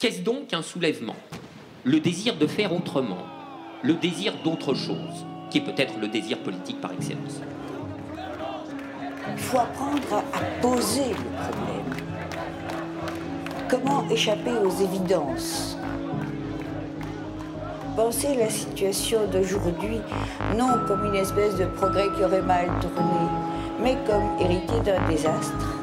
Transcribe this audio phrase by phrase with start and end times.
[0.00, 1.16] Qu'est-ce donc qu'un soulèvement?
[1.82, 3.26] Le désir de faire autrement,
[3.82, 7.40] le désir d'autre chose, qui est peut-être le désir politique par excellence.
[9.32, 11.96] Il faut apprendre à poser le problème.
[13.68, 15.76] Comment échapper aux évidences?
[17.96, 19.98] Penser la situation d'aujourd'hui
[20.56, 23.26] non comme une espèce de progrès qui aurait mal tourné,
[23.82, 25.77] mais comme hérité d'un désastre.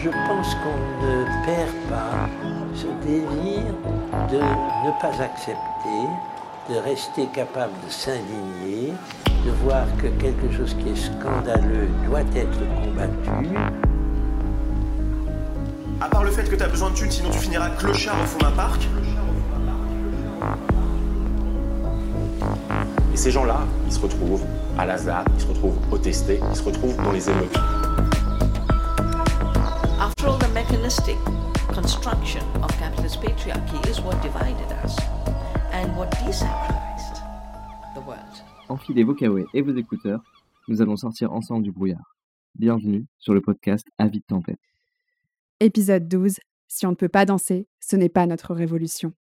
[0.00, 2.28] Je pense qu'on ne perd pas
[2.72, 3.64] ce désir
[4.30, 6.06] de ne pas accepter,
[6.70, 8.92] de rester capable de s'indigner,
[9.44, 13.56] de voir que quelque chose qui est scandaleux doit être combattu.
[16.00, 18.26] À part le fait que tu as besoin de thunes, sinon tu finiras clochard au
[18.26, 18.88] fond d'un parc.
[23.12, 24.44] Et ces gens-là, ils se retrouvent
[24.78, 27.58] à Lazare, ils se retrouvent au testé, ils se retrouvent dans les émeutes.
[30.70, 31.16] Mechanistic
[31.72, 34.98] construction of capitalist patriarchy is what divided us
[35.72, 37.22] and what decentralized
[37.94, 38.44] the world.
[38.68, 40.22] Enfilez vos kawaii et vos écouteurs,
[40.68, 42.16] nous allons sortir ensemble du brouillard.
[42.54, 44.60] Bienvenue sur le podcast Avis de tempête.
[45.60, 46.38] Épisode 12.
[46.66, 49.14] Si on ne peut pas danser, ce n'est pas notre révolution.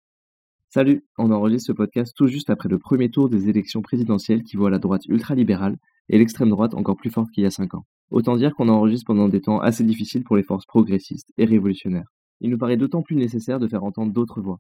[0.70, 4.58] Salut, on enregistre ce podcast tout juste après le premier tour des élections présidentielles qui
[4.58, 5.78] voient la droite ultralibérale
[6.10, 7.86] et l'extrême droite encore plus forte qu'il y a 5 ans.
[8.12, 12.12] Autant dire qu'on enregistre pendant des temps assez difficiles pour les forces progressistes et révolutionnaires.
[12.40, 14.60] Il nous paraît d'autant plus nécessaire de faire entendre d'autres voix,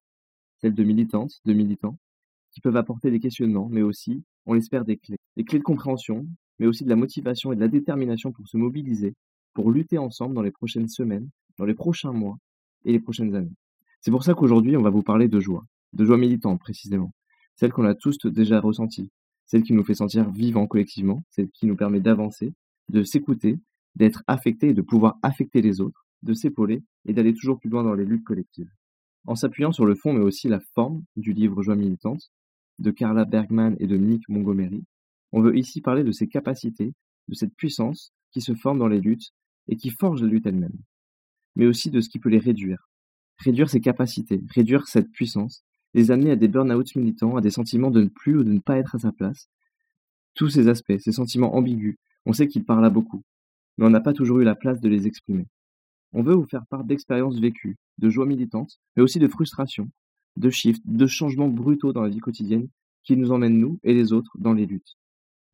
[0.61, 1.97] celles de militantes, de militants,
[2.51, 5.19] qui peuvent apporter des questionnements, mais aussi, on l'espère, des clés.
[5.35, 6.25] Des clés de compréhension,
[6.57, 9.13] mais aussi de la motivation et de la détermination pour se mobiliser,
[9.53, 12.37] pour lutter ensemble dans les prochaines semaines, dans les prochains mois
[12.85, 13.55] et les prochaines années.
[14.01, 17.11] C'est pour ça qu'aujourd'hui, on va vous parler de joie, de joie militante précisément,
[17.55, 19.11] celle qu'on a tous déjà ressentie,
[19.45, 22.53] celle qui nous fait sentir vivants collectivement, celle qui nous permet d'avancer,
[22.89, 23.59] de s'écouter,
[23.95, 27.83] d'être affecté et de pouvoir affecter les autres, de s'épauler et d'aller toujours plus loin
[27.83, 28.71] dans les luttes collectives.
[29.25, 32.31] En s'appuyant sur le fond mais aussi la forme du livre Joie militante
[32.79, 34.83] de Carla Bergman et de Nick Montgomery,
[35.31, 36.93] on veut ici parler de ces capacités,
[37.27, 39.31] de cette puissance qui se forme dans les luttes
[39.67, 40.77] et qui forge la lutte elle-même,
[41.55, 42.89] mais aussi de ce qui peut les réduire.
[43.39, 45.63] Réduire ces capacités, réduire cette puissance,
[45.93, 48.59] les amener à des burn-out militants, à des sentiments de ne plus ou de ne
[48.59, 49.49] pas être à sa place.
[50.35, 51.95] Tous ces aspects, ces sentiments ambigus,
[52.25, 53.23] on sait qu'ils parlent à beaucoup,
[53.77, 55.47] mais on n'a pas toujours eu la place de les exprimer.
[56.13, 59.89] On veut vous faire part d'expériences vécues, de joie militante, mais aussi de frustration,
[60.37, 62.67] de shifts, de changements brutaux dans la vie quotidienne
[63.03, 64.97] qui nous emmènent, nous et les autres, dans les luttes.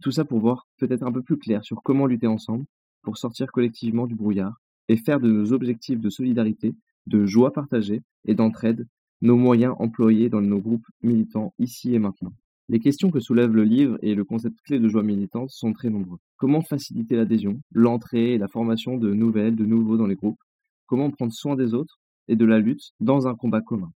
[0.01, 2.65] Tout ça pour voir peut-être un peu plus clair sur comment lutter ensemble,
[3.01, 6.75] pour sortir collectivement du brouillard et faire de nos objectifs de solidarité,
[7.07, 8.87] de joie partagée et d'entraide
[9.21, 12.33] nos moyens employés dans nos groupes militants ici et maintenant.
[12.71, 15.89] Les questions que soulève le livre et le concept clé de joie militante sont très
[15.89, 16.19] nombreux.
[16.37, 20.39] Comment faciliter l'adhésion, l'entrée et la formation de nouvelles, de nouveaux dans les groupes?
[20.85, 21.99] Comment prendre soin des autres
[22.29, 23.91] et de la lutte dans un combat commun?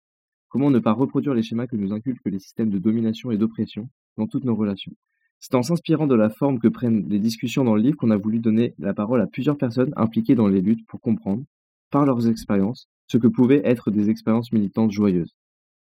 [0.49, 3.87] Comment ne pas reproduire les schémas que nous inculquent les systèmes de domination et d'oppression
[4.17, 4.91] dans toutes nos relations?
[5.39, 8.17] C'est en s'inspirant de la forme que prennent les discussions dans le livre qu'on a
[8.17, 11.45] voulu donner la parole à plusieurs personnes impliquées dans les luttes pour comprendre,
[11.91, 15.33] par leurs expériences, ce que pouvaient être des expériences militantes joyeuses.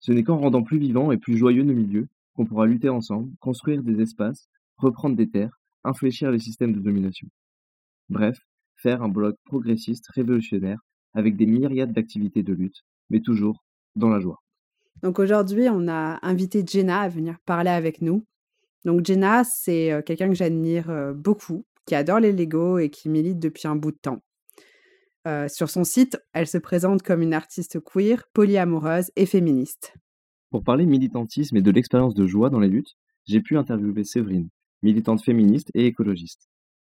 [0.02, 3.31] Ce n'est qu'en rendant plus vivants et plus joyeux nos milieux qu'on pourra lutter ensemble,
[3.39, 4.47] construire des espaces,
[4.77, 7.27] reprendre des terres, infléchir les systèmes de domination.
[8.09, 8.37] Bref,
[8.75, 10.79] faire un bloc progressiste révolutionnaire
[11.13, 13.63] avec des myriades d'activités de lutte, mais toujours
[13.95, 14.39] dans la joie.
[15.01, 18.25] Donc aujourd'hui, on a invité Jenna à venir parler avec nous.
[18.85, 23.09] Donc Jenna, c'est euh, quelqu'un que j'admire euh, beaucoup, qui adore les Lego et qui
[23.09, 24.21] milite depuis un bout de temps.
[25.27, 29.93] Euh, sur son site, elle se présente comme une artiste queer, polyamoureuse et féministe.
[30.51, 34.50] Pour parler militantisme et de l'expérience de joie dans les luttes, j'ai pu interviewer Séverine,
[34.81, 36.50] militante féministe et écologiste.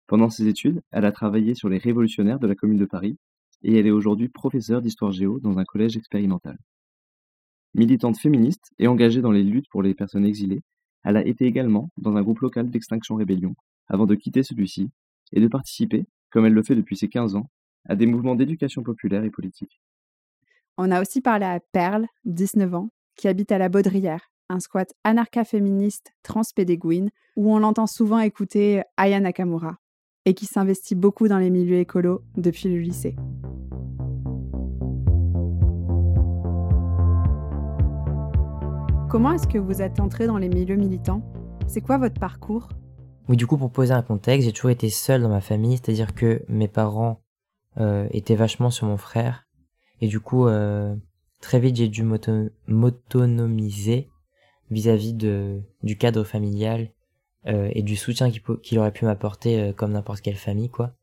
[0.08, 3.18] Pendant ses études, elle a travaillé sur les révolutionnaires de la Commune de Paris
[3.62, 6.58] et elle est aujourd'hui professeure d'histoire géo dans un collège expérimental.
[7.74, 10.62] Militante féministe et engagée dans les luttes pour les personnes exilées,
[11.04, 13.56] elle a été également dans un groupe local d'Extinction Rébellion
[13.88, 14.90] avant de quitter celui-ci
[15.34, 17.50] et de participer, comme elle le fait depuis ses 15 ans,
[17.90, 19.82] à des mouvements d'éducation populaire et politique.
[20.78, 22.90] On a aussi parlé à Perle, 19 ans,
[23.20, 29.20] qui habite à la Baudrière, un squat anarcha-féministe transpédéguine où on l'entend souvent écouter Aya
[29.20, 29.76] Nakamura
[30.24, 33.18] et qui s'investit beaucoup dans les milieux écolos depuis le lycée.
[39.10, 41.22] Comment est-ce que vous êtes entré dans les milieux militants?
[41.68, 42.70] C'est quoi votre parcours?
[43.28, 46.16] Oui, du coup, pour poser un contexte, j'ai toujours été seul dans ma famille, c'est-à-dire
[46.16, 47.22] que mes parents
[47.82, 49.46] euh, étaient vachement sur mon frère.
[50.00, 50.96] Et du coup, euh,
[51.42, 52.04] très vite, j'ai dû
[52.68, 54.10] m'autonomiser
[54.72, 56.92] vis-à-vis de, du cadre familial
[57.48, 60.94] euh, et du soutien qu'il aurait pu m'apporter euh, comme n'importe quelle famille, quoi.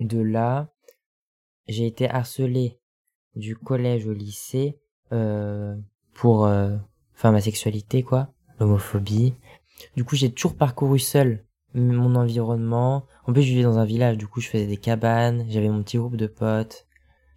[0.00, 0.72] De là,
[1.68, 2.78] j'ai été harcelé
[3.36, 4.78] du collège au lycée
[5.12, 5.76] euh,
[6.14, 6.76] pour euh,
[7.14, 9.34] enfin ma sexualité quoi, l'homophobie.
[9.96, 11.44] Du coup, j'ai toujours parcouru seul
[11.74, 13.06] mon environnement.
[13.26, 15.82] En plus, je vivais dans un village, du coup, je faisais des cabanes, j'avais mon
[15.82, 16.86] petit groupe de potes.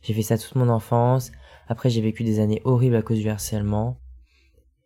[0.02, 1.32] J'ai fait ça toute mon enfance.
[1.68, 4.00] Après, j'ai vécu des années horribles à cause du harcèlement.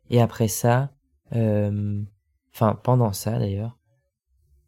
[0.09, 0.91] Et après ça,
[1.35, 2.01] euh,
[2.53, 3.77] enfin pendant ça d'ailleurs,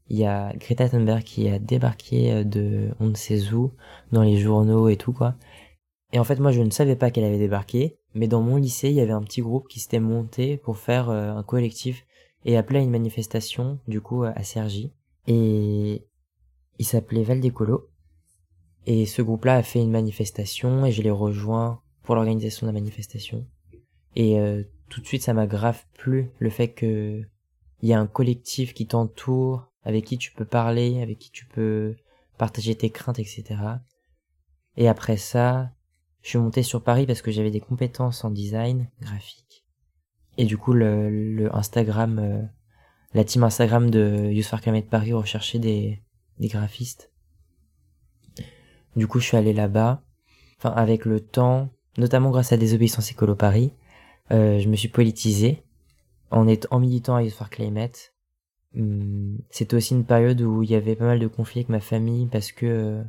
[0.07, 3.71] il y a Greta Thunberg qui a débarqué euh, de on ne sait où
[4.11, 5.35] dans les journaux et tout quoi.
[6.13, 8.89] Et en fait moi je ne savais pas qu'elle avait débarqué, mais dans mon lycée
[8.89, 12.05] il y avait un petit groupe qui s'était monté pour faire euh, un collectif
[12.45, 14.91] et appeler à une manifestation du coup à Sergi
[15.27, 16.07] et
[16.79, 17.89] il s'appelait Val d'Écolo
[18.87, 22.80] et ce groupe-là a fait une manifestation et je l'ai rejoint pour l'organisation de la
[22.80, 23.45] manifestation
[24.15, 27.24] et euh, tout de suite ça m'a grave plu le fait que
[27.81, 31.45] il y a un collectif qui t'entoure avec qui tu peux parler, avec qui tu
[31.45, 31.95] peux
[32.38, 33.56] partager tes craintes, etc.
[34.77, 35.71] Et après ça,
[36.21, 39.65] je suis monté sur Paris parce que j'avais des compétences en design graphique.
[40.38, 42.42] Et du coup, le, le Instagram, euh,
[43.13, 46.01] la team Instagram de Youth for Climate Paris recherchait des,
[46.39, 47.12] des graphistes.
[48.95, 50.04] Du coup, je suis allé là-bas.
[50.57, 53.73] Enfin, avec le temps, notamment grâce à Désobéissance Écolo Paris,
[54.31, 55.63] euh, je me suis politisé
[56.29, 58.11] en, étant, en militant à Youth for Climate
[58.75, 61.81] Hum, c'était aussi une période où il y avait pas mal de conflits avec ma
[61.81, 63.03] famille parce que euh,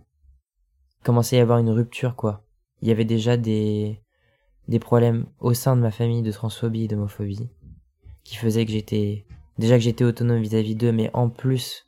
[1.04, 2.44] commençait à y avoir une rupture quoi.
[2.80, 4.00] Il y avait déjà des
[4.68, 7.48] des problèmes au sein de ma famille de transphobie et d'homophobie
[8.24, 9.24] qui faisaient que j'étais
[9.58, 11.86] déjà que j'étais autonome vis-à-vis d'eux mais en plus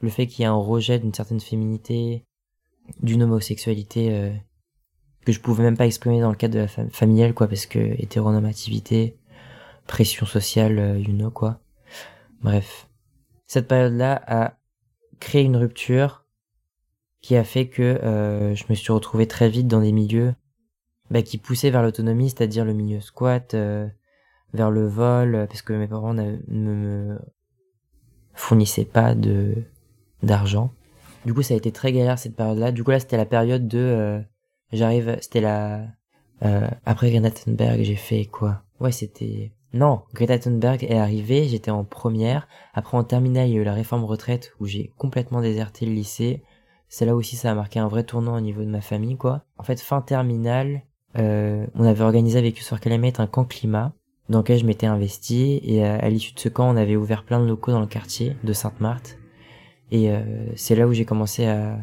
[0.00, 2.24] le fait qu'il y ait un rejet d'une certaine féminité,
[3.00, 4.32] d'une homosexualité euh,
[5.24, 7.66] que je pouvais même pas exprimer dans le cadre de la famille familiale quoi parce
[7.66, 9.16] que hétéronormativité,
[9.86, 11.60] pression sociale, euh, you know quoi.
[12.42, 12.88] Bref,
[13.46, 14.58] cette période-là a
[15.20, 16.24] créé une rupture
[17.22, 20.34] qui a fait que euh, je me suis retrouvé très vite dans des milieux
[21.10, 23.88] bah, qui poussaient vers l'autonomie, c'est-à-dire le milieu squat, euh,
[24.52, 27.18] vers le vol, parce que mes parents ne me
[28.34, 29.54] fournissaient pas de
[30.22, 30.72] d'argent.
[31.24, 32.72] Du coup, ça a été très galère cette période-là.
[32.72, 34.22] Du coup, là, c'était la période de
[34.76, 35.86] j'arrive, c'était la
[36.84, 38.62] après Greta Thunberg, j'ai fait quoi?
[38.78, 42.46] Ouais, c'était non, Greta Thunberg est arrivée, j'étais en première.
[42.74, 45.92] Après en terminale, il y a eu la réforme retraite où j'ai complètement déserté le
[45.92, 46.44] lycée.
[46.88, 49.44] C'est là aussi ça a marqué un vrai tournant au niveau de ma famille, quoi.
[49.58, 50.82] En fait, fin terminale,
[51.18, 53.92] euh, on avait organisé avec Youssef Calamet un camp climat
[54.28, 57.40] dans lequel je m'étais investi et à, l'issue de ce camp, on avait ouvert plein
[57.40, 59.18] de locaux dans le quartier de Sainte-Marthe.
[59.90, 60.22] Et euh,
[60.54, 61.78] c'est là où j'ai commencé à,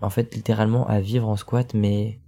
[0.00, 2.20] en fait, littéralement à vivre en squat, mais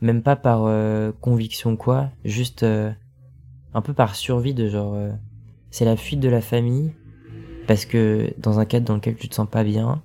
[0.00, 2.64] même pas par euh, conviction quoi, juste
[3.74, 5.10] un peu par survie de genre euh,
[5.70, 6.94] c'est la fuite de la famille
[7.66, 10.02] parce que dans un cadre dans lequel tu te sens pas bien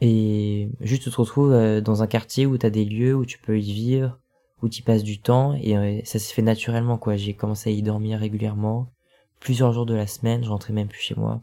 [0.00, 3.26] et juste tu te retrouves euh, dans un quartier où tu as des lieux où
[3.26, 4.18] tu peux y vivre
[4.62, 7.16] où tu passes du temps et euh, ça se fait naturellement quoi.
[7.16, 8.90] J'ai commencé à y dormir régulièrement
[9.38, 11.42] plusieurs jours de la semaine je rentrais même plus chez moi.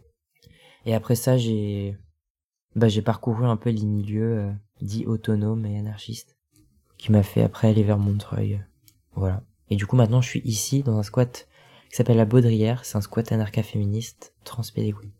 [0.86, 1.98] Et après ça j'ai
[2.76, 4.52] bah j'ai parcouru un peu les milieux
[4.82, 6.38] dits autonomes et anarchistes
[6.98, 8.62] qui m'a fait après aller vers Montreuil
[9.14, 11.48] voilà et du coup, maintenant, je suis ici, dans un squat
[11.90, 12.86] qui s'appelle la Baudrière.
[12.86, 15.14] C'est un squat anarcha-féministe transpédagogique.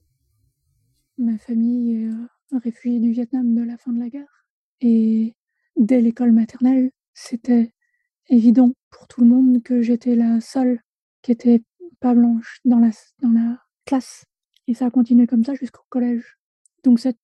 [1.18, 4.46] Ma famille est euh, réfugiée du Vietnam de la fin de la guerre.
[4.82, 5.36] Et
[5.76, 7.74] dès l'école maternelle, c'était
[8.30, 10.80] évident pour tout le monde que j'étais la seule
[11.24, 11.64] qui était
[12.00, 12.92] pas blanche dans la,
[13.22, 14.26] dans la classe.
[14.68, 16.38] Et ça a continué comme ça jusqu'au collège.
[16.84, 17.18] Donc cette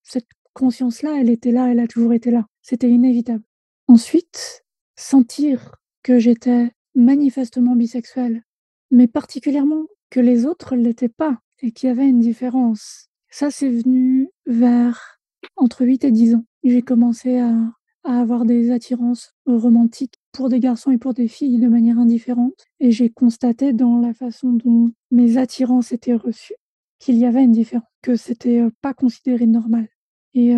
[0.54, 2.46] conscience-là, elle était là, elle a toujours été là.
[2.62, 3.44] C'était inévitable.
[3.88, 4.64] Ensuite,
[4.96, 8.44] sentir que j'étais manifestement bisexuel,
[8.92, 13.08] mais particulièrement que les autres ne l'étaient pas et qu'il y avait une différence.
[13.30, 15.20] Ça, c'est venu vers
[15.56, 16.46] entre 8 et 10 ans.
[16.64, 17.56] J'ai commencé à,
[18.04, 22.66] à avoir des attirances romantiques pour des garçons et pour des filles de manière indifférente.
[22.80, 26.56] Et j'ai constaté dans la façon dont mes attirances étaient reçues
[27.00, 29.90] qu'il y avait une différence, que c'était euh, pas considéré normal.
[30.34, 30.56] Et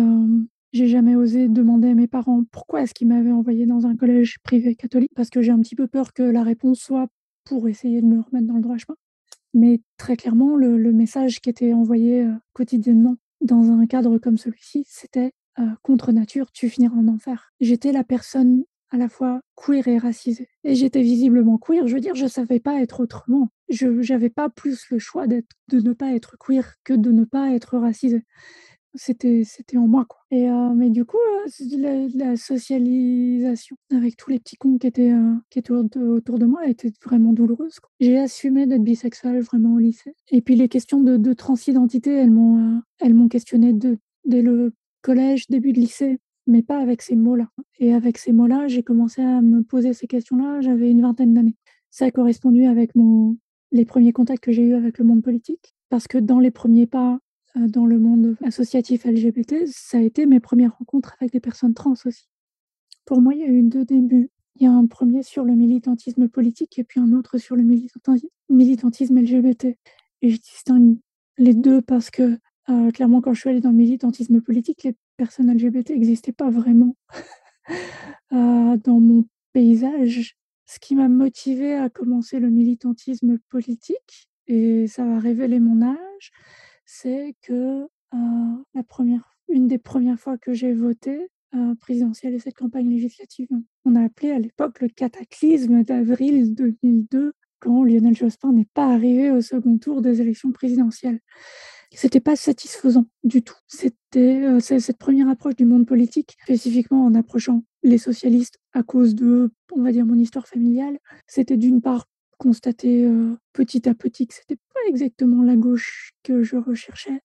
[0.72, 4.38] j'ai jamais osé demander à mes parents pourquoi est-ce qu'ils m'avaient envoyé dans un collège
[4.42, 7.08] privé catholique, parce que j'ai un petit peu peur que la réponse soit
[7.44, 8.96] pour essayer de me remettre dans le droit chemin.
[9.54, 15.32] Mais très clairement, le, message qui était envoyé quotidiennement dans un cadre comme celui-ci, c'était
[15.82, 17.52] contre nature, tu finiras en enfer.
[17.60, 20.48] J'étais la personne à la fois queer et racisée.
[20.62, 23.48] Et j'étais visiblement queer, je veux dire, je savais pas être autrement.
[23.68, 25.42] Je n'avais pas plus le choix de
[25.72, 28.24] ne pas être queer que de ne pas être racisée
[28.96, 31.18] c'était c'était en moi quoi et mais du coup
[31.78, 35.12] la, la, socialisation avec tous les petits cons qui étaient
[35.50, 40.14] qui étaient autour de, moi était vraiment douloureuse j'ai assumé d'être bisexuelle vraiment au lycée
[40.30, 44.72] et puis les questions de, de transidentité elles m'ont elles m'ont questionné dès le
[45.02, 47.48] collège début de lycée mais pas avec ces mots-là.
[47.78, 51.56] Et avec ces mots-là, j'ai commencé à me poser ces questions-là, j'avais une vingtaine d'années.
[51.90, 53.36] Ça a correspondu avec mon,
[53.72, 56.86] les premiers contacts que j'ai eus avec le monde politique, parce que dans les premiers
[56.86, 57.18] pas euh,
[57.56, 61.94] dans le monde associatif LGBT, ça a été mes premières rencontres avec des personnes trans
[62.04, 62.28] aussi.
[63.04, 64.30] Pour moi, il y a eu deux débuts.
[64.56, 67.64] Il y a un premier sur le militantisme politique et puis un autre sur le
[68.48, 69.76] militantisme LGBT.
[70.22, 70.98] Et je distingue
[71.38, 74.96] les deux parce que euh, clairement, quand je suis allée dans le militantisme politique, les
[75.16, 76.96] personnes LGBT n'existaient pas vraiment
[78.32, 80.36] euh, dans mon paysage.
[80.66, 86.32] Ce qui m'a motivée à commencer le militantisme politique, et ça va révéler mon âge,
[86.86, 91.28] c'est que la première, une des premières fois que j'ai voté,
[91.80, 93.48] présidentielle et cette campagne législative.
[93.84, 99.30] On a appelé à l'époque le cataclysme d'avril 2002 quand Lionel Jospin n'est pas arrivé
[99.30, 101.20] au second tour des élections présidentielles.
[101.92, 103.56] C'était pas satisfaisant du tout.
[103.68, 109.50] C'était cette première approche du monde politique, spécifiquement en approchant les socialistes à cause de,
[109.72, 110.98] on va dire, mon histoire familiale.
[111.26, 112.06] C'était d'une part
[112.38, 117.20] constater euh, petit à petit que c'était pas exactement la gauche que je recherchais,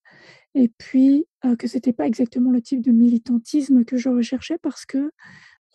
[0.54, 4.84] et puis euh, que c'était pas exactement le type de militantisme que je recherchais parce
[4.84, 5.10] que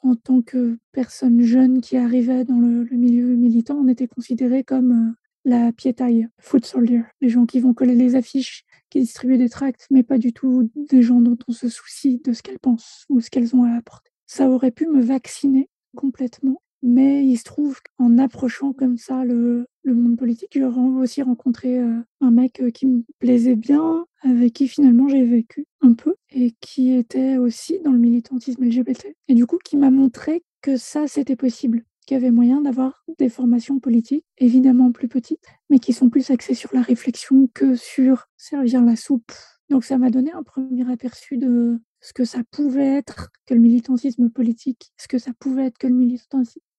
[0.04, 5.16] en tant que personne jeune qui arrivait dans le, milieu militant, on était considéré comme
[5.44, 9.88] la piétaille, foot soldier, les gens qui vont coller les affiches, qui distribuent des tracts,
[9.90, 13.22] mais pas du tout des gens dont on se soucie de ce qu'elles pensent ou
[13.22, 14.12] ce qu'elles ont à apporter.
[14.28, 19.68] Ça aurait pu me vacciner complètement mais il se trouve qu'en approchant comme ça le,
[19.86, 25.24] monde politique, j'ai aussi rencontré un mec qui me plaisait bien, avec qui finalement j'ai
[25.24, 29.16] vécu un peu, et qui était aussi dans le militantisme LGBT.
[29.30, 33.04] Et du coup, qui m'a montré que ça, c'était possible qu'il y avait moyen d'avoir
[33.20, 37.76] des formations politiques, évidemment plus petites, mais qui sont plus axées sur la réflexion que
[37.76, 39.32] sur servir la soupe.
[39.70, 43.60] Donc ça m'a donné un premier aperçu de ce que ça pouvait être que le
[43.60, 45.94] militantisme politique, ce que ça pouvait être que le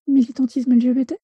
[0.07, 1.17] militantisme LGBT.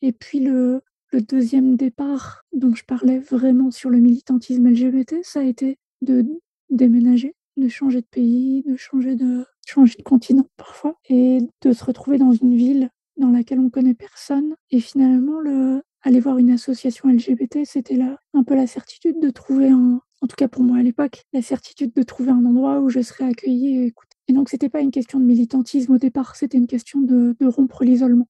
[0.00, 5.42] Et puis le, deuxième départ dont je parlais vraiment sur le militantisme LGBT, ça a
[5.42, 6.24] été de
[6.70, 11.84] déménager, de changer de pays, de changer de, changer de continent parfois, et de se
[11.84, 14.54] retrouver dans une ville dans laquelle on connaît personne.
[14.70, 19.30] Et finalement, le, aller voir une association LGBT, c'était là un peu la certitude de
[19.30, 22.80] trouver un, en tout cas pour moi à l'époque, la certitude de trouver un endroit
[22.80, 24.16] où je serais accueillie et écoutée.
[24.28, 27.84] Et donc, c'était pas une question de militantisme au départ, c'était une question de, rompre
[27.84, 28.28] l'isolement.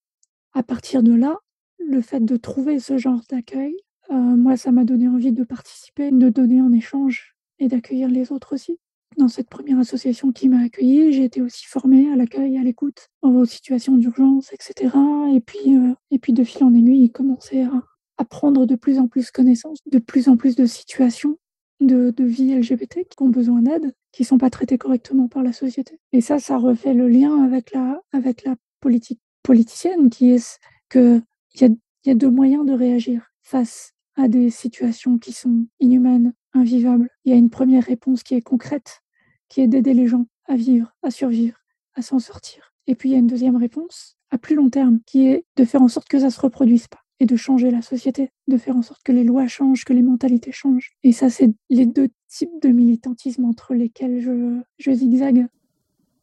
[0.52, 1.38] À partir de là,
[1.78, 3.74] le fait de trouver ce genre d'accueil,
[4.10, 8.30] euh, moi, ça m'a donné envie de participer, de donner en échange et d'accueillir les
[8.30, 8.78] autres aussi.
[9.16, 13.08] Dans cette première association qui m'a accueillie, j'ai été aussi formée à l'accueil, à l'écoute,
[13.22, 14.94] aux situations d'urgence, etc.
[15.34, 17.82] Et puis, euh, et puis de fil en aiguille, il commençait à,
[18.18, 21.38] à prendre de plus en plus connaissance, de plus en plus de situations
[21.80, 25.52] de, vie LGBT qui ont besoin d'aide, qui ne sont pas traités correctement par la
[25.52, 25.98] société.
[26.12, 30.58] Et ça, ça refait le lien avec la, avec la politique politicienne, qui est
[30.90, 31.22] qu'il
[31.60, 31.68] y a,
[32.04, 37.10] y a deux moyens de réagir face à des situations qui sont inhumaines, invivables.
[37.24, 39.02] Il y a une première réponse qui est concrète,
[39.48, 41.58] qui est d'aider les gens à vivre, à survivre,
[41.94, 42.72] à s'en sortir.
[42.86, 45.64] Et puis il y a une deuxième réponse à plus long terme, qui est de
[45.64, 48.56] faire en sorte que ça ne se reproduise pas et de changer la société, de
[48.58, 50.92] faire en sorte que les lois changent, que les mentalités changent.
[51.02, 55.46] Et ça, c'est les deux types de militantisme entre lesquels je, je zigzague.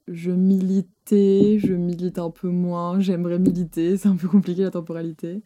[0.08, 5.42] Je militais, je milite un peu moins, j'aimerais militer, c'est un peu compliqué la temporalité,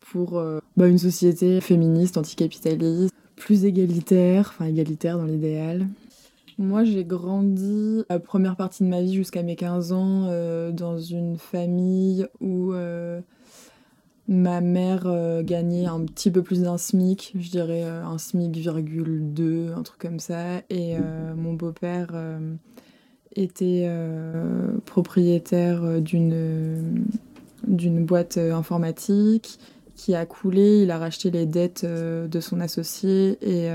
[0.00, 5.88] pour euh, bah, une société féministe, anticapitaliste, plus égalitaire, enfin égalitaire dans l'idéal.
[6.58, 10.98] Moi, j'ai grandi la première partie de ma vie jusqu'à mes 15 ans euh, dans
[10.98, 13.20] une famille où euh,
[14.26, 18.56] Ma mère euh, gagnait un petit peu plus d'un SMIC, je dirais euh, un SMIC
[18.56, 20.58] virgule 2, un truc comme ça.
[20.70, 22.12] Et euh, mon beau-père
[23.36, 23.90] était
[24.86, 27.04] propriétaire d'une
[28.04, 29.58] boîte informatique
[29.94, 30.82] qui a coulé.
[30.82, 33.68] Il a racheté les dettes de son associé et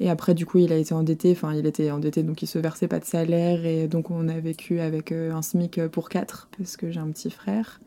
[0.00, 2.58] et après, du coup, il a été endetté, enfin, il était endetté, donc il se
[2.58, 6.76] versait pas de salaire, et donc on a vécu avec un SMIC pour quatre, parce
[6.76, 7.78] que j'ai un petit frère.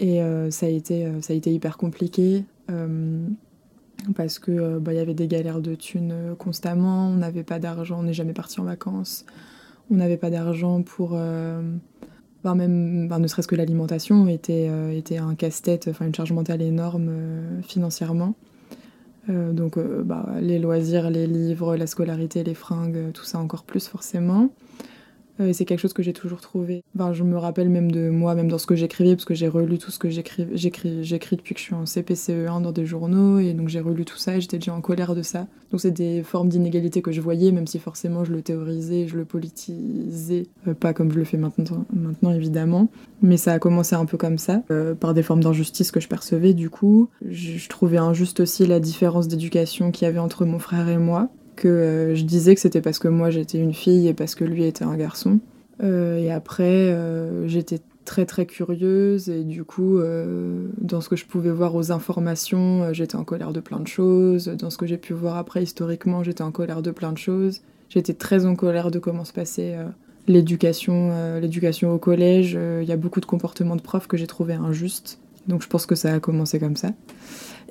[0.00, 3.26] Et euh, ça, a été, euh, ça a été hyper compliqué euh,
[4.16, 8.04] parce que bah, y avait des galères de thunes constamment, on n'avait pas d'argent, on
[8.04, 9.26] n'est jamais parti en vacances,
[9.90, 11.10] on n'avait pas d'argent pour...
[11.10, 17.10] même, ne serait-ce que l'alimentation était, était un casse-tête, enfin une charge mentale énorme
[17.62, 18.36] financièrement.
[19.28, 24.48] donc bah, les loisirs, les livres, la scolarité, les fringues, tout ça encore plus forcément.
[25.40, 26.82] Euh, c'est quelque chose que j'ai toujours trouvé.
[26.94, 29.48] Enfin, je me rappelle même de moi, même dans ce que j'écrivais, parce que j'ai
[29.48, 33.54] relu tout ce que j'écris depuis que je suis en CPCE1 dans des journaux, et
[33.54, 35.46] donc j'ai relu tout ça et j'étais déjà en colère de ça.
[35.70, 39.16] Donc c'est des formes d'inégalité que je voyais, même si forcément je le théorisais, je
[39.16, 42.88] le politisais, euh, pas comme je le fais maintenant, maintenant évidemment.
[43.22, 46.08] Mais ça a commencé un peu comme ça, euh, par des formes d'injustice que je
[46.08, 47.08] percevais du coup.
[47.28, 50.98] Je, je trouvais injuste aussi la différence d'éducation qu'il y avait entre mon frère et
[50.98, 51.30] moi
[51.60, 54.44] que euh, je disais que c'était parce que moi j'étais une fille et parce que
[54.44, 55.38] lui était un garçon.
[55.82, 60.00] Euh, et après, euh, j'étais très très curieuse et du coup,
[60.78, 64.46] dans ce que je pouvais voir aux informations, j'étais en colère de plein de choses.
[64.46, 67.60] Dans ce que j'ai pu voir après historiquement, j'étais en colère de plein de choses.
[67.88, 69.76] J'étais très en colère de comment se passait
[70.26, 72.58] l'éducation, l'éducation au collège.
[72.82, 75.20] Il y a beaucoup de comportements de profs que j'ai trouvé injustes.
[75.46, 76.88] Donc je pense que ça a commencé comme ça.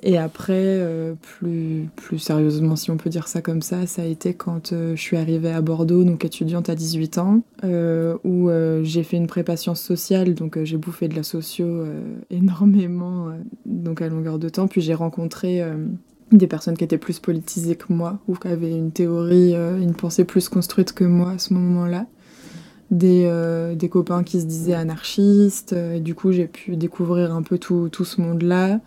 [0.02, 4.06] Et après, euh, plus, plus sérieusement, si on peut dire ça comme ça, ça a
[4.06, 8.50] été quand euh, je suis arrivée à Bordeaux, donc étudiante à 18 ans, euh, où
[8.82, 11.84] j'ai fait une prépa sciences sociales, donc j'ai bouffé de la socio
[12.30, 13.28] énormément,
[13.66, 14.66] donc à longueur de temps.
[14.68, 15.62] Puis j'ai rencontré
[16.32, 20.24] des personnes qui étaient plus politisées que moi, ou qui avaient une théorie, une pensée
[20.24, 22.06] plus construite que moi à ce moment-là.
[22.90, 23.30] Des,
[23.76, 27.88] des, copains qui se disaient anarchistes, et du coup j'ai pu découvrir un peu tout,
[27.88, 28.80] tout ce monde-là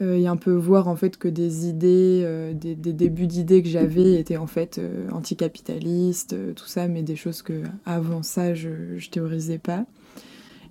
[0.00, 4.14] et un peu voir en fait que des idées, euh, des, débuts d'idées que j'avais
[4.14, 9.10] étaient en fait euh, anticapitalistes, tout ça, mais des choses que avant ça je, je
[9.10, 9.84] théorisais pas.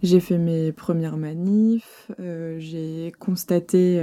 [0.03, 2.11] J'ai fait mes premières manifs,
[2.59, 3.99] j'ai constaté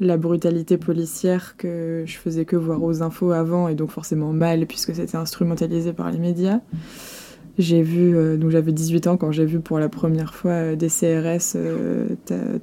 [0.00, 4.66] la brutalité policière que je faisais que voir aux infos avant et donc forcément mal
[4.66, 6.58] puisque c'était instrumentalisé par les médias.
[7.58, 10.76] J'ai vu, euh, donc j'avais 18 ans quand j'ai vu pour la première fois euh,
[10.76, 12.14] des CRS euh,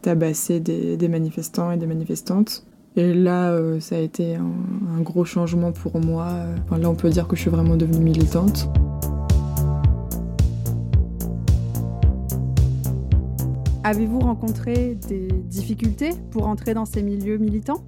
[0.02, 2.66] tabasser des, manifestants et des manifestantes.
[2.96, 6.46] Et là, ça a été un, gros changement pour moi.
[6.72, 8.70] là, on peut dire que je suis vraiment devenue militante.
[13.84, 17.86] Avez-vous rencontré des difficultés pour entrer dans ces milieux militants?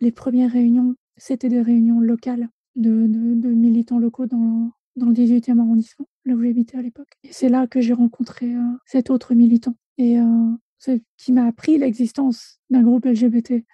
[0.00, 5.58] Les premières réunions, c'était des réunions locales de, de militants locaux dans, dans le 18e
[5.58, 7.08] arrondissement, là où j'habitais à l'époque.
[7.22, 11.78] Et c'est là que j'ai rencontré euh, cet autre militant et euh, qui m'a appris
[11.78, 13.64] l'existence d'un groupe LGBT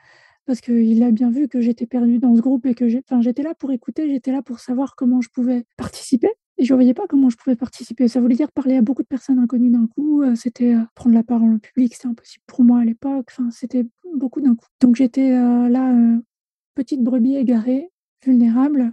[0.47, 3.55] parce qu'il a bien vu que j'étais perdue dans ce groupe et que j'étais là
[3.55, 6.31] pour écouter, j'étais là pour savoir comment je pouvais participer.
[6.59, 8.07] Et je ne voyais pas comment je pouvais participer.
[8.09, 10.23] Ça voulait dire parler à beaucoup de personnes inconnues d'un coup.
[10.23, 13.29] Euh, c'était prendre la parole en public, c'était impossible pour moi à l'époque.
[13.31, 14.67] Enfin, c'était beaucoup d'un coup.
[14.81, 15.95] Donc j'étais là,
[16.75, 17.91] petite brebis égarée,
[18.25, 18.93] vulnérable.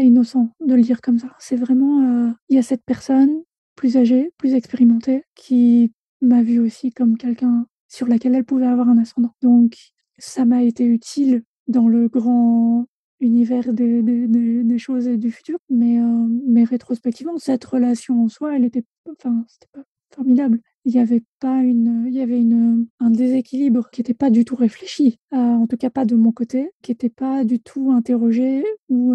[0.00, 1.34] Innocent de le dire comme ça.
[1.38, 3.42] C'est vraiment, euh, il y a cette personne
[3.76, 8.88] plus âgée, plus expérimentée, qui m'a vu aussi comme quelqu'un sur laquelle elle pouvait avoir
[8.88, 9.34] un ascendant.
[9.42, 9.76] Donc,
[10.18, 12.86] ça m'a été utile dans le grand
[13.20, 18.56] univers des, des, choses et du futur, mais, euh, mais rétrospectivement, cette relation en soi,
[18.56, 20.60] elle était, enfin, c'était pas formidable.
[20.84, 24.44] Il y avait pas une, il y avait une, un déséquilibre qui n'était pas du
[24.44, 27.90] tout réfléchi, euh, en tout cas pas de mon côté, qui n'était pas du tout
[27.90, 29.14] interrogé ou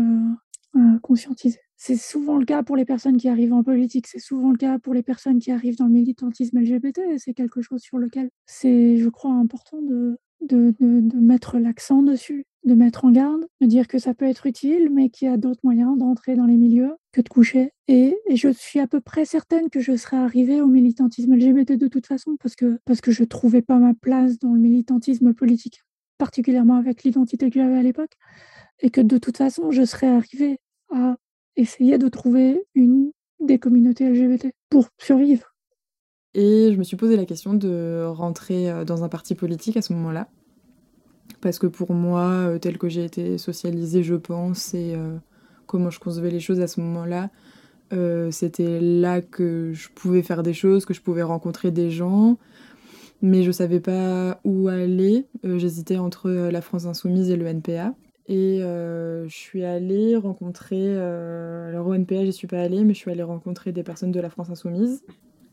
[1.01, 1.59] conscientiser.
[1.77, 4.79] C'est souvent le cas pour les personnes qui arrivent en politique, c'est souvent le cas
[4.79, 6.99] pour les personnes qui arrivent dans le militantisme LGBT.
[7.17, 12.45] C'est quelque chose sur lequel c'est, je crois, important de, de, de, mettre l'accent dessus,
[12.65, 15.37] de mettre en garde, de dire que ça peut être utile, mais qu'il y a
[15.37, 17.71] d'autres moyens d'entrer dans les milieux que de coucher.
[17.87, 21.77] Et, et, je suis à peu près certaine que je serais arrivée au militantisme LGBT
[21.77, 25.33] de toute façon, parce que, parce que je trouvais pas ma place dans le militantisme
[25.33, 25.81] politique,
[26.19, 28.11] particulièrement avec l'identité que j'avais à l'époque
[28.79, 30.59] et que de toute façon, je serais arrivée
[30.93, 31.15] à
[31.55, 35.55] essayer de trouver une des communautés LGBT pour survivre.
[36.35, 39.81] Et je me suis posé la question de rentrer euh, dans un parti politique à
[39.81, 40.29] ce moment-là.
[41.41, 45.17] Parce que pour moi, euh, tel que j'ai été socialisée, je pense, et euh,
[45.65, 47.29] comment je concevais les choses à ce moment-là,
[48.29, 52.37] c'était là que je pouvais faire des choses, que je pouvais rencontrer des gens,
[53.21, 55.25] mais je savais pas où aller.
[55.43, 57.93] J'hésitais entre la France Insoumise et le NPA.
[58.29, 62.93] Et euh, je suis allée rencontrer, euh, alors au NPA, j'y suis pas allée, mais
[62.93, 65.03] je suis allée rencontrer des personnes de la France Insoumise,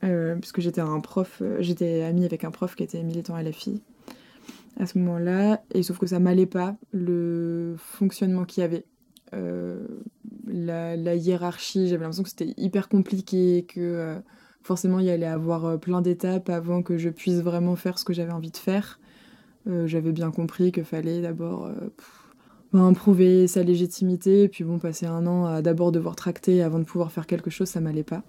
[0.05, 3.50] euh, puisque j'étais un prof, j'étais amie avec un prof qui était militant à la
[3.50, 3.81] fille
[4.79, 8.85] à ce moment-là, et sauf que ça m'allait pas le fonctionnement qu'il y avait.
[10.46, 14.18] La, la, hiérarchie, j'avais l'impression que c'était hyper compliqué, que
[14.66, 18.12] forcément il y allait avoir plein d'étapes avant que je puisse vraiment faire ce que
[18.12, 18.98] j'avais envie de faire.
[19.87, 21.70] j'avais bien compris qu'il fallait d'abord
[22.72, 26.79] ben, prouver sa légitimité, et puis bon, passer un an à d'abord devoir tracter avant
[26.79, 28.22] de pouvoir faire quelque chose, ça m'allait pas.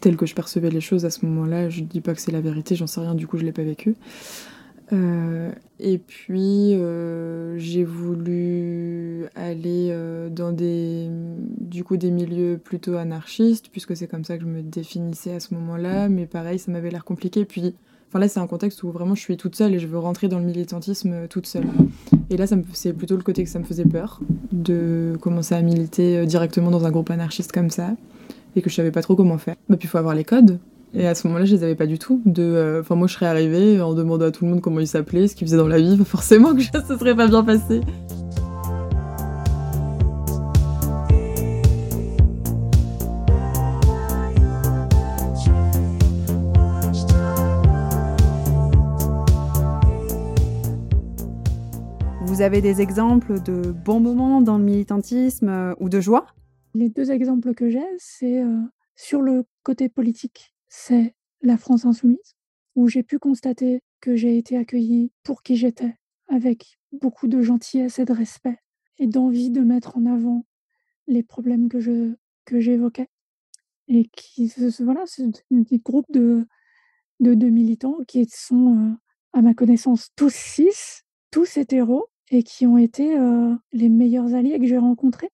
[0.00, 2.40] Tel que je percevais les choses à ce moment-là, je dis pas que c'est la
[2.40, 3.94] vérité, j'en sais rien, du coup je l'ai pas vécu.
[4.92, 11.08] Euh, et puis euh, j'ai voulu aller euh, dans des
[11.60, 15.40] du coup des milieux plutôt anarchistes puisque c'est comme ça que je me définissais à
[15.40, 16.08] ce moment-là.
[16.08, 17.44] Mais pareil ça m'avait l'air compliqué.
[17.44, 17.74] Puis
[18.08, 20.28] enfin là c'est un contexte où vraiment je suis toute seule et je veux rentrer
[20.28, 21.66] dans le militantisme toute seule.
[22.28, 26.26] Et là c'est plutôt le côté que ça me faisait peur de commencer à militer
[26.26, 27.94] directement dans un groupe anarchiste comme ça
[28.56, 29.54] et que je savais pas trop comment faire.
[29.68, 30.58] Bah puis il faut avoir les codes
[30.92, 32.20] et à ce moment-là, je les avais pas du tout.
[32.26, 34.88] De, euh, enfin, moi, je serais arrivée en demandant à tout le monde comment il
[34.88, 35.96] s'appelait, ce qu'il faisait dans la vie.
[36.04, 37.80] Forcément que ça se serait pas bien passé.
[52.26, 56.26] Vous avez des exemples de bons moments dans le militantisme euh, ou de joie?
[56.74, 58.56] Les deux exemples que j'ai, c'est euh,
[58.96, 62.36] sur le côté politique c'est la France insoumise,
[62.76, 65.96] où j'ai pu constater que j'ai été accueillie pour qui j'étais,
[66.28, 68.58] avec beaucoup de gentillesse et de respect,
[68.98, 70.46] et d'envie de mettre en avant
[71.06, 72.14] les problèmes que je
[72.46, 73.08] que j'évoquais.
[73.88, 76.46] Et qui voilà, c'est des groupes de,
[77.18, 78.92] de, de, militants qui sont, euh,
[79.32, 81.02] à ma connaissance, tous six,
[81.32, 85.30] tous hétéros, et qui ont été euh, les meilleurs alliés que j'ai rencontrés.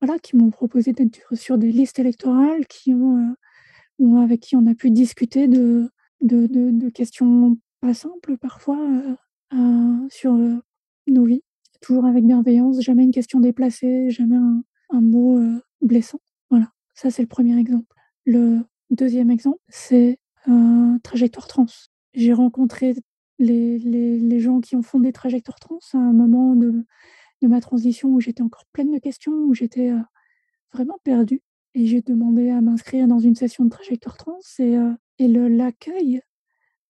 [0.00, 3.34] Voilà, qui m'ont proposé d'être sur des listes électorales, qui ont euh,
[4.00, 8.78] avec qui on a pu discuter de, de, de, questions pas simples parfois
[9.52, 10.56] euh, sur euh,
[11.06, 11.42] nos vies,
[11.80, 16.20] toujours avec bienveillance, jamais une question déplacée, jamais un, mot euh, blessant.
[16.50, 17.94] Voilà, ça c'est le premier exemple.
[18.24, 20.18] Le deuxième exemple, c'est
[21.02, 21.66] Trajectoire Trans.
[22.14, 22.94] J'ai rencontré
[23.38, 26.84] les, les, les, gens qui ont fondé Trajectoire Trans à un moment de,
[27.42, 29.90] de ma transition où j'étais encore pleine de questions, où j'étais
[30.72, 31.42] vraiment perdue.
[31.74, 36.20] Et j'ai demandé à m'inscrire dans une session de trajectoire trans et, euh, l'accueil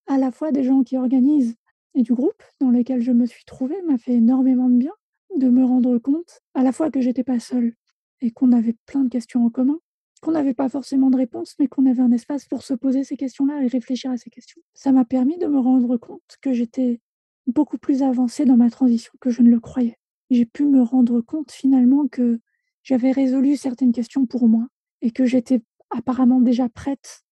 [0.07, 1.57] à la fois des gens qui organisent
[1.95, 4.93] et du groupe dans lequel je me suis trouvée m'a fait énormément de bien
[5.37, 7.75] de me rendre compte à la fois que j'étais pas seule
[8.21, 9.79] et qu'on avait plein de questions en commun,
[10.21, 13.17] qu'on n'avait pas forcément de réponse, mais qu'on avait un espace pour se poser ces
[13.17, 14.61] questions-là et réfléchir à ces questions.
[14.75, 17.01] Ça m'a permis de me rendre compte que j'étais
[17.47, 19.99] beaucoup plus avancée dans ma transition que je ne le croyais.
[20.31, 22.41] J'ai pu me rendre compte finalement que
[22.83, 24.67] j'avais résolu certaines questions pour moi
[25.05, 27.23] et que j'étais apparemment déjà prête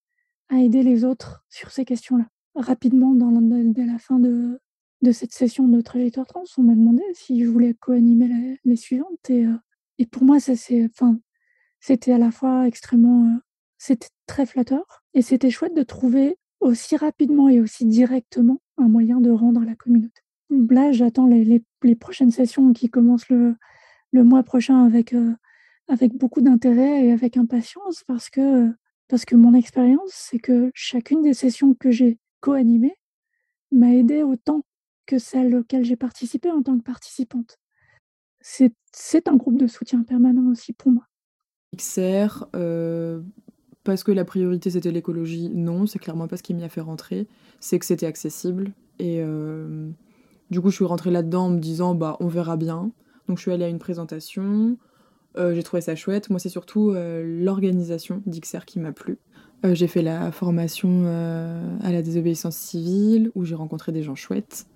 [0.50, 2.26] à aider les autres sur ces questions-là.
[2.54, 4.60] Rapidement, dans dès la fin de,
[5.00, 9.30] de cette session de trajectoire trans, on m'a demandé si je voulais co-animer les suivantes
[9.30, 9.56] et, euh,
[9.98, 11.18] et pour moi, ça c'est, enfin,
[11.80, 13.38] c'était à la fois extrêmement, euh,
[13.78, 19.20] c'était très flatteur et c'était chouette de trouver aussi rapidement et aussi directement un moyen
[19.20, 20.20] de rendre la communauté.
[20.50, 23.56] Là, j'attends les, les, les, prochaines sessions qui commencent le,
[24.12, 25.32] le mois prochain avec euh,
[25.92, 28.72] avec beaucoup d'intérêt et avec impatience parce que,
[29.08, 32.96] parce que mon expérience, c'est que chacune des sessions que j'ai co-animées
[33.72, 34.62] m'a aidé autant
[35.04, 37.58] que celle auxquelles j'ai participé en tant que participante.
[38.40, 41.04] C'est un groupe de soutien permanent aussi pour moi.
[41.76, 43.20] XR, euh,
[43.84, 46.80] parce que la priorité c'était l'écologie, non, c'est clairement pas ce qui m'y a fait
[46.80, 47.28] rentrer.
[47.60, 48.72] C'est que c'était accessible.
[48.98, 49.90] Et euh,
[50.50, 52.92] du coup, je suis rentrée là-dedans en me disant, bah, on verra bien.
[53.28, 54.78] Donc, je suis allée à une présentation.
[55.38, 56.30] Euh, j'ai trouvé ça chouette.
[56.30, 59.18] Moi, c'est surtout euh, l'organisation d'XR qui m'a plu.
[59.64, 61.06] Euh, j'ai fait la formation
[61.82, 64.66] à la désobéissance civile où j'ai rencontré des gens chouettes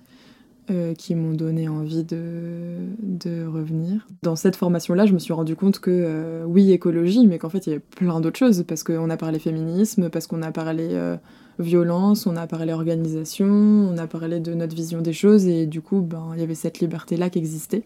[0.98, 4.04] qui m'ont donné envie de, de, revenir.
[4.24, 7.70] Dans cette formation-là, je me suis rendu compte que oui, écologie, mais qu'en fait, il
[7.70, 11.16] y avait plein d'autres choses parce qu'on a parlé féminisme, parce qu'on a parlé
[11.60, 15.82] violence, on a parlé organisation, on a parlé de notre vision des choses et du
[15.82, 17.84] coup, ben, il y avait cette liberté-là qui existait.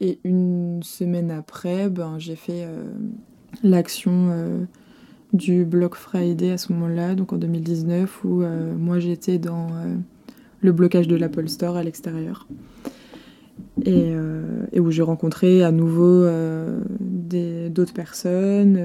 [0.00, 2.82] Et une semaine après, ben, j'ai fait euh,
[3.62, 4.64] l'action euh,
[5.32, 9.68] du Block Friday à ce moment-là, donc en 2019, où euh, moi j'étais dans
[10.60, 12.46] le blocage de l'Apple Store à l'extérieur.
[13.84, 14.14] Et,
[14.78, 16.26] où j'ai rencontré à nouveau
[17.30, 18.78] d'autres personnes,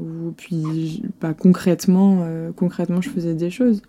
[0.00, 3.82] où puis bah, concrètement, concrètement je faisais des choses.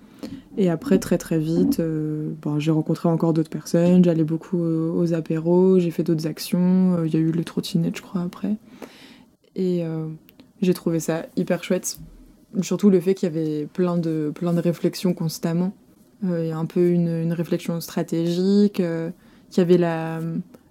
[0.57, 5.79] Et après, très très vite, euh, j'ai rencontré encore d'autres personnes, j'allais beaucoup aux apéros,
[5.79, 8.55] j'ai fait d'autres actions, euh, il y a eu le trottinette, je crois, après.
[9.55, 10.07] Et euh,
[10.62, 11.99] j'ai trouvé ça hyper chouette.
[12.62, 15.73] Surtout le fait qu'il y avait plein de, plein de réflexions constamment.
[16.21, 20.21] Il y un peu une, une réflexion stratégique, qu'il y avait la,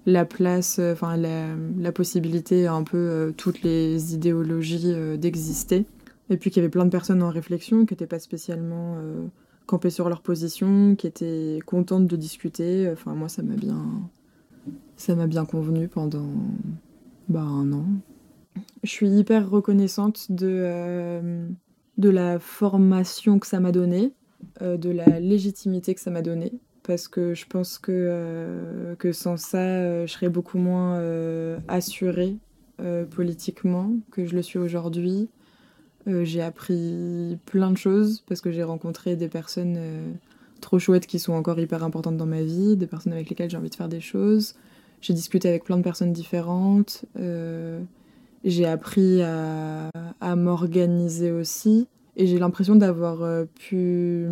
[0.07, 5.85] la place, enfin la, la, possibilité un peu toutes les idéologies d'exister.
[6.31, 8.97] Et puis qu'il y avait plein de personnes en réflexion qui n'étaient pas spécialement
[9.73, 12.91] camper sur leur position, qui étaient contentes de discuter.
[12.93, 13.87] Enfin, moi, ça m'a bien,
[14.99, 16.29] ça m'a bien convenu pendant
[17.31, 17.87] bah, un an.
[18.83, 21.49] Je suis hyper reconnaissante de, euh,
[21.97, 24.13] de la formation que ça m'a donnée,
[24.61, 29.11] euh, de la légitimité que ça m'a donnée, parce que je pense que, euh, que
[29.13, 31.01] sans ça, je serais beaucoup moins
[31.67, 32.37] assurée
[33.11, 35.31] politiquement que je le suis aujourd'hui.
[36.07, 39.79] J'ai appris plein de choses parce que j'ai rencontré des personnes
[40.61, 43.57] trop chouettes qui sont encore hyper importantes dans ma vie, des personnes avec lesquelles j'ai
[43.57, 44.55] envie de faire des choses.
[45.01, 47.05] J'ai discuté avec plein de personnes différentes.
[48.45, 49.91] j'ai appris à,
[50.37, 51.89] m'organiser aussi.
[52.17, 54.27] Et j'ai l'impression d'avoir pu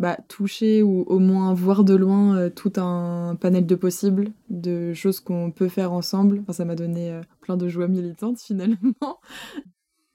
[0.00, 4.94] bah, toucher ou au moins voir de loin euh, tout un panel de possibles, de
[4.94, 6.40] choses qu'on peut faire ensemble.
[6.40, 9.20] Enfin, ça m'a donné euh, plein de joie militante finalement.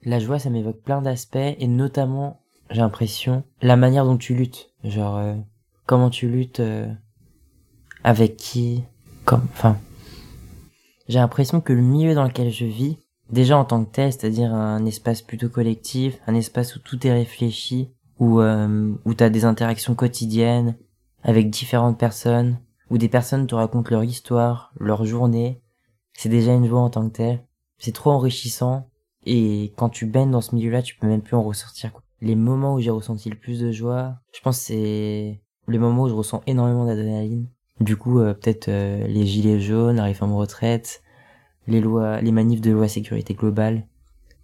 [0.05, 4.69] La joie, ça m'évoque plein d'aspects et notamment, j'ai l'impression, la manière dont tu luttes.
[4.83, 5.35] Genre, euh,
[5.85, 6.61] comment tu luttes,
[8.03, 8.83] avec qui,
[9.25, 9.79] comme, enfin.
[11.07, 12.97] J'ai l'impression que le milieu dans lequel je vis,
[13.31, 17.11] déjà en tant que tel, c'est-à-dire un espace plutôt collectif, un espace où tout est
[17.11, 17.89] réfléchi,
[18.19, 20.75] où, euh, où tu as des interactions quotidiennes
[21.23, 25.61] avec différentes personnes, où des personnes te racontent leur histoire, leur journée.
[26.13, 27.43] C'est déjà une joie en tant que tel.
[27.77, 28.87] C'est trop enrichissant.
[29.25, 31.91] Et quand tu baignes dans ce milieu-là, tu peux même plus en ressortir.
[31.91, 32.03] Quoi.
[32.21, 36.09] Les moments où j'ai ressenti le plus de joie, je pense c'est les moments où
[36.09, 37.47] je ressens énormément d'adrénaline.
[37.79, 41.01] Du coup, euh, peut-être euh, les gilets jaunes, la réforme retraite,
[41.67, 43.87] les lois, les manifs de loi sécurité globale,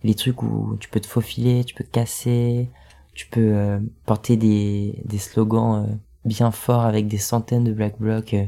[0.03, 2.69] les trucs où tu peux te faufiler, tu peux te casser,
[3.13, 7.99] tu peux euh, porter des, des slogans euh, bien forts avec des centaines de black
[7.99, 8.33] blocs.
[8.33, 8.45] Euh.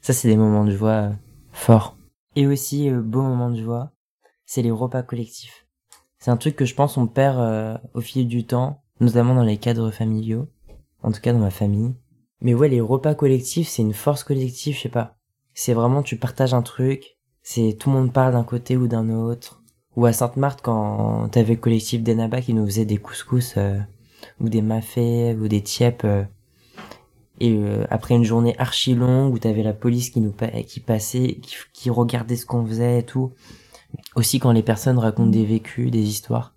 [0.00, 1.12] Ça, c'est des moments de joie
[1.52, 1.96] forts.
[2.34, 3.91] Et aussi, beau moment de joie,
[4.52, 5.66] c'est les repas collectifs.
[6.18, 9.56] C'est un truc que je pense on perd au fil du temps, notamment dans les
[9.56, 10.46] cadres familiaux,
[11.02, 11.94] en tout cas dans ma famille.
[12.42, 15.16] Mais ouais, les repas collectifs, c'est une force collective, je sais pas.
[15.54, 19.08] C'est vraiment, tu partages un truc, c'est tout le monde parle d'un côté ou d'un
[19.08, 19.62] autre,
[19.96, 23.78] ou à Sainte-Marthe, quand t'avais le collectif d'Enaba qui nous faisait des couscous, euh,
[24.38, 26.24] ou des mafés, ou des tièpes, euh,
[27.40, 30.34] et euh, après une journée archi longue où t'avais la police qui nous
[30.66, 31.38] qui passait,
[31.72, 33.32] qui, regardait ce qu'on faisait et tout.
[34.14, 36.54] Aussi quand les personnes racontent des vécus, des histoires,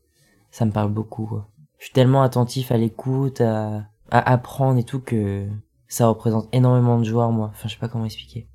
[0.52, 1.42] ça me parle beaucoup.
[1.78, 5.48] Je suis tellement attentif à l'écoute, à, à apprendre et tout que
[5.88, 7.50] ça représente énormément de joie moi.
[7.54, 8.48] Enfin, je sais pas comment expliquer.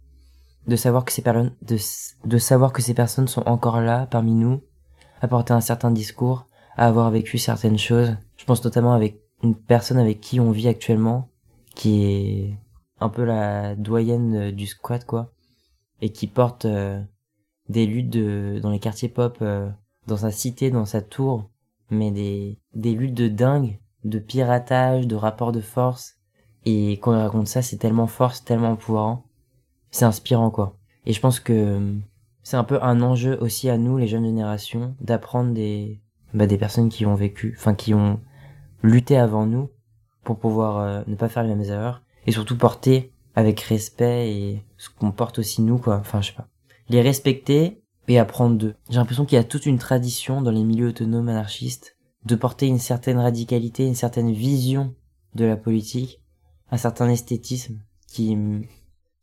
[0.66, 1.78] De savoir que ces personnes, de,
[2.24, 4.62] de savoir que ces personnes sont encore là parmi nous
[5.20, 8.16] apporter un certain discours, à avoir vécu certaines choses.
[8.36, 11.28] Je pense notamment avec une personne avec qui on vit actuellement,
[11.74, 12.58] qui est
[13.00, 15.32] un peu la doyenne du squat, quoi,
[16.00, 17.02] et qui porte euh,
[17.70, 19.70] des luttes de, dans les quartiers pop, euh,
[20.08, 21.48] dans sa cité, dans sa tour,
[21.88, 26.16] mais des, des luttes de dingue, de piratage, de rapport de force.
[26.64, 29.22] Et quand il raconte ça, c'est tellement fort, c'est tellement pouvoir
[29.92, 30.76] C'est inspirant, quoi.
[31.06, 31.94] Et je pense que
[32.42, 36.00] c'est un peu un enjeu aussi à nous, les jeunes générations, d'apprendre des,
[36.34, 38.20] bah, des personnes qui ont vécu, enfin qui ont
[38.82, 39.70] lutté avant nous
[40.24, 44.64] pour pouvoir euh, ne pas faire les mêmes erreurs et surtout porter avec respect et
[44.76, 45.98] ce qu'on porte aussi nous, quoi.
[45.98, 46.48] Enfin, je sais pas.
[46.90, 48.74] Les respecter et apprendre d'eux.
[48.88, 52.66] J'ai l'impression qu'il y a toute une tradition dans les milieux autonomes anarchistes de porter
[52.66, 54.96] une certaine radicalité, une certaine vision
[55.36, 56.20] de la politique,
[56.72, 58.36] un certain esthétisme qui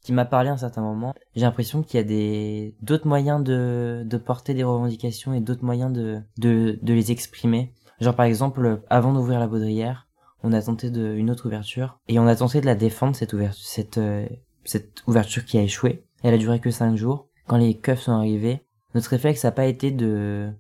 [0.02, 1.14] qui m'a parlé à un certain moment.
[1.36, 5.66] J'ai l'impression qu'il y a des d'autres moyens de, de porter des revendications et d'autres
[5.66, 7.74] moyens de, de, de les exprimer.
[8.00, 10.08] Genre par exemple, avant d'ouvrir la baudrière,
[10.42, 13.34] on a tenté de, une autre ouverture et on a tenté de la défendre cette
[13.34, 14.26] ouverture, cette, euh,
[14.64, 16.06] cette ouverture qui a échoué.
[16.24, 17.27] Elle a duré que cinq jours.
[17.48, 20.52] Quand les keufs sont arrivés, notre réflexe n'a pas été de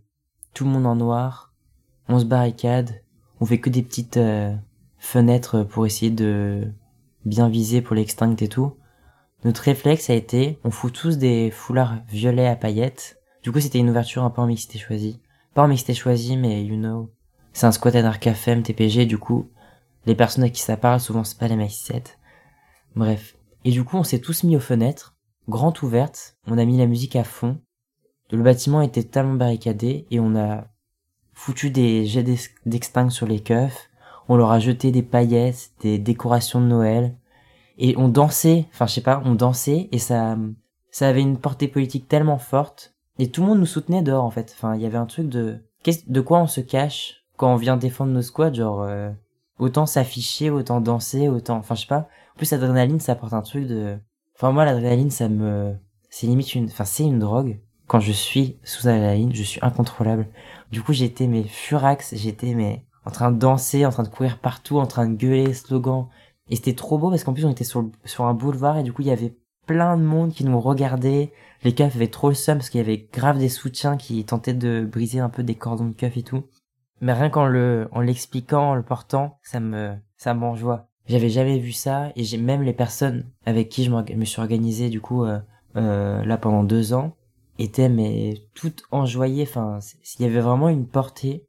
[0.53, 1.53] tout le monde en noir,
[2.07, 3.03] on se barricade,
[3.41, 4.55] on fait que des petites euh,
[4.97, 6.71] fenêtres pour essayer de
[7.25, 8.77] bien viser pour l'extinct et tout.
[9.43, 13.19] Notre réflexe a été, on fout tous des foulards violets à paillettes.
[13.43, 15.19] Du coup, c'était une ouverture un peu en mixité choisie.
[15.53, 17.11] Pas en mixité choisie, mais you know.
[17.51, 19.49] C'est un squat anarchafem TPG, du coup.
[20.05, 22.17] Les personnes à qui ça parle, souvent c'est pas les mecs 7
[22.95, 23.35] Bref.
[23.65, 25.16] Et du coup, on s'est tous mis aux fenêtres,
[25.49, 27.59] grande ouverte, on a mis la musique à fond.
[28.31, 30.65] Le bâtiment était tellement barricadé et on a
[31.33, 32.25] foutu des jets
[32.65, 33.89] d'extinct sur les keufs.
[34.27, 37.15] On leur a jeté des paillettes, des décorations de Noël
[37.77, 40.37] et on dansait, enfin je sais pas, on dansait et ça,
[40.91, 44.31] ça avait une portée politique tellement forte et tout le monde nous soutenait dehors en
[44.31, 44.53] fait.
[44.57, 45.59] Enfin il y avait un truc de,
[46.07, 49.11] de quoi on se cache quand on vient défendre nos squads, genre euh,
[49.59, 52.09] autant s'afficher, autant danser, autant, enfin je sais pas.
[52.33, 53.97] En plus l'adrénaline ça apporte un truc de,
[54.37, 55.75] enfin moi l'adrénaline ça me,
[56.09, 57.59] c'est limite une, enfin c'est une drogue.
[57.87, 60.27] Quand je suis sous adrénaline, je suis incontrôlable.
[60.71, 64.39] Du coup j'étais mes furax, j'étais mais en train de danser, en train de courir
[64.39, 66.07] partout, en train de gueuler slogans
[66.49, 68.93] et c'était trop beau parce qu'en plus on était sur, sur un boulevard et du
[68.93, 71.31] coup il y avait plein de monde qui nous regardait.
[71.63, 74.53] Les keufs avaient trop le seum parce qu'il y avait grave des soutiens qui tentaient
[74.53, 76.45] de briser un peu des cordons de keufs et tout.
[77.01, 80.87] Mais rien qu'en le, en l'expliquant, en le portant, ça me, ça m'enjoie.
[81.07, 84.89] J'avais jamais vu ça et j'ai même les personnes avec qui je me suis organisé
[84.89, 85.39] du coup euh,
[85.77, 87.15] euh, là pendant deux ans
[87.59, 89.43] étaient mais toutes enjoyées.
[89.43, 89.79] Enfin,
[90.19, 91.45] il y avait vraiment une portée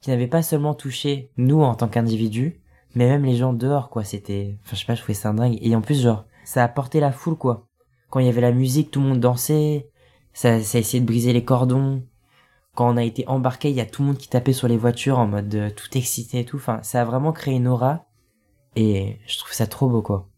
[0.00, 2.60] qui n'avait pas seulement touché nous en tant qu'individus,
[2.94, 4.02] mais même les gens dehors quoi.
[4.02, 5.58] C'était, enfin je sais pas, je trouvais ça dingue.
[5.60, 7.68] Et en plus genre, ça a porté la foule quoi.
[8.10, 9.90] Quand il y avait la musique, tout le monde dansait.
[10.32, 12.02] Ça, a essayé de briser les cordons
[12.78, 14.76] quand on a été embarqué, il y a tout le monde qui tapait sur les
[14.76, 16.58] voitures en mode euh, tout excité et tout.
[16.58, 18.04] Enfin, ça a vraiment créé une aura
[18.78, 20.28] et je trouve ça trop beau quoi.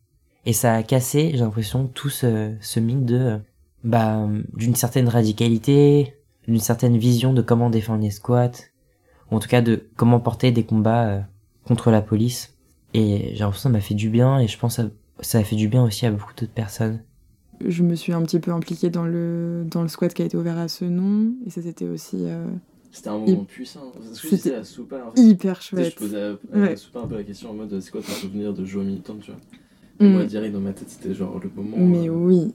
[0.47, 3.39] Et ça a cassé, j'ai l'impression, tout ce, ce mythe de
[3.85, 6.15] bah d'une certaine radicalité,
[6.47, 8.51] d'une certaine vision de comment défendre les squats,
[9.31, 11.21] ou en tout cas de comment porter des combats euh,
[11.65, 12.57] contre la police.
[12.95, 15.45] Et j'ai l'impression que ça m'a fait du bien et je pense que ça a
[15.45, 17.03] fait du bien aussi à beaucoup d'autres personnes
[17.67, 20.37] je me suis un petit peu impliquée dans le, dans le squat qui a été
[20.37, 21.35] ouvert à ce nom.
[21.47, 22.17] Et ça, c'était aussi.
[22.21, 22.47] Euh,
[22.93, 23.93] c'était un moment puissant.
[24.13, 25.21] C'était à Soupa, en fait.
[25.21, 25.93] hyper chouette.
[25.93, 28.53] je posais à, à Soupa un peu la question en mode c'est quoi ton souvenir
[28.53, 29.41] de jour militant, tu vois.
[30.01, 30.13] Et mm.
[30.13, 31.77] moi, direct dans ma tête, c'était genre le moment.
[31.77, 32.53] Mais euh, oui.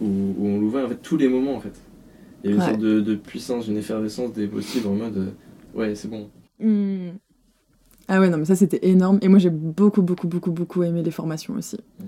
[0.00, 1.80] Où, où, on l'ouvrait, en fait, tous les moments, en fait.
[2.42, 5.30] Il y avait une sorte de, de, puissance, une effervescence des possibles en mode euh,
[5.74, 6.28] ouais, c'est bon.
[6.60, 7.10] Mm.
[8.08, 9.18] Ah ouais, non, mais ça, c'était énorme.
[9.22, 11.78] Et moi, j'ai beaucoup, beaucoup, beaucoup, beaucoup aimé les formations aussi.
[11.98, 12.04] Mm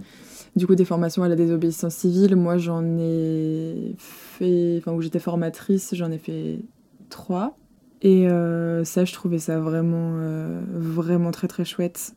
[0.57, 2.37] du coup des formations à la désobéissance civile.
[2.37, 6.59] Moi, j'en ai fait, enfin où j'étais formatrice, j'en ai fait
[7.09, 7.57] trois.
[8.03, 12.15] Et euh, ça, je trouvais ça vraiment, euh, vraiment très très chouette.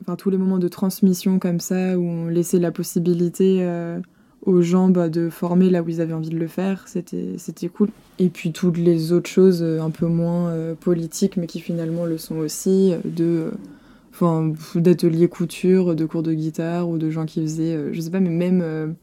[0.00, 3.98] Enfin, tous les moments de transmission comme ça, où on laissait la possibilité euh,
[4.42, 7.90] aux gens bah, de former là où ils avaient envie de le faire, c'était, cool.
[8.18, 12.36] Et puis toutes les autres choses un peu moins politiques, mais qui finalement le sont
[12.36, 13.52] aussi, de
[14.74, 18.30] d'ateliers couture, de cours de guitare ou de gens qui faisaient, je sais pas, mais
[18.30, 18.96] même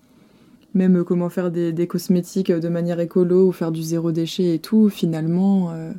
[0.73, 4.89] même comment faire des, cosmétiques de manière écolo ou faire du zéro déchet et tout,
[4.89, 5.91] finalement, euh,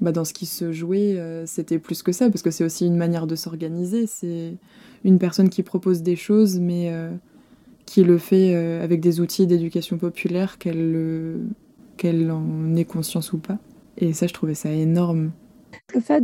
[0.00, 2.96] bah dans ce qui se jouait, c'était plus que ça, parce que c'est aussi une
[2.96, 4.06] manière de s'organiser.
[4.06, 4.56] C'est
[5.04, 6.92] une personne qui propose des choses, mais
[7.84, 13.58] qui le fait avec des outils d'éducation populaire, qu'elle en ait conscience ou pas.
[13.96, 15.32] Et ça, je trouvais ça énorme.
[15.92, 16.22] Le fait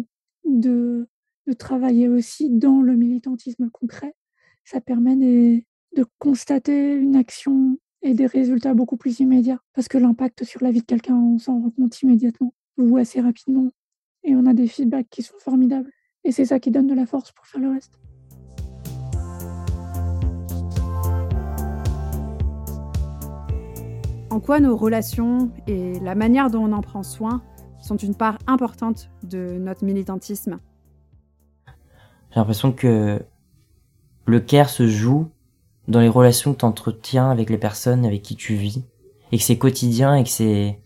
[0.49, 1.09] de
[1.47, 4.15] de travailler aussi dans le militantisme concret.
[4.65, 9.61] Ça permet de constater une action et des résultats beaucoup plus immédiats.
[9.75, 13.21] Parce que l'impact sur la vie de quelqu'un, on s'en rend compte immédiatement ou assez
[13.21, 13.71] rapidement.
[14.25, 15.91] Et on a des feedbacks qui sont formidables.
[16.25, 17.99] Et c'est ça qui donne de la force pour faire le reste.
[24.31, 27.43] En quoi nos relations et la manière dont on en prend soin
[27.81, 30.59] sont une part importante de notre militantisme?
[32.31, 33.23] J'ai l'impression que
[34.27, 35.29] le care se joue
[35.89, 38.83] dans les relations que tu entretiens avec les personnes avec qui tu vis
[39.33, 40.79] et que c'est quotidien et que c'est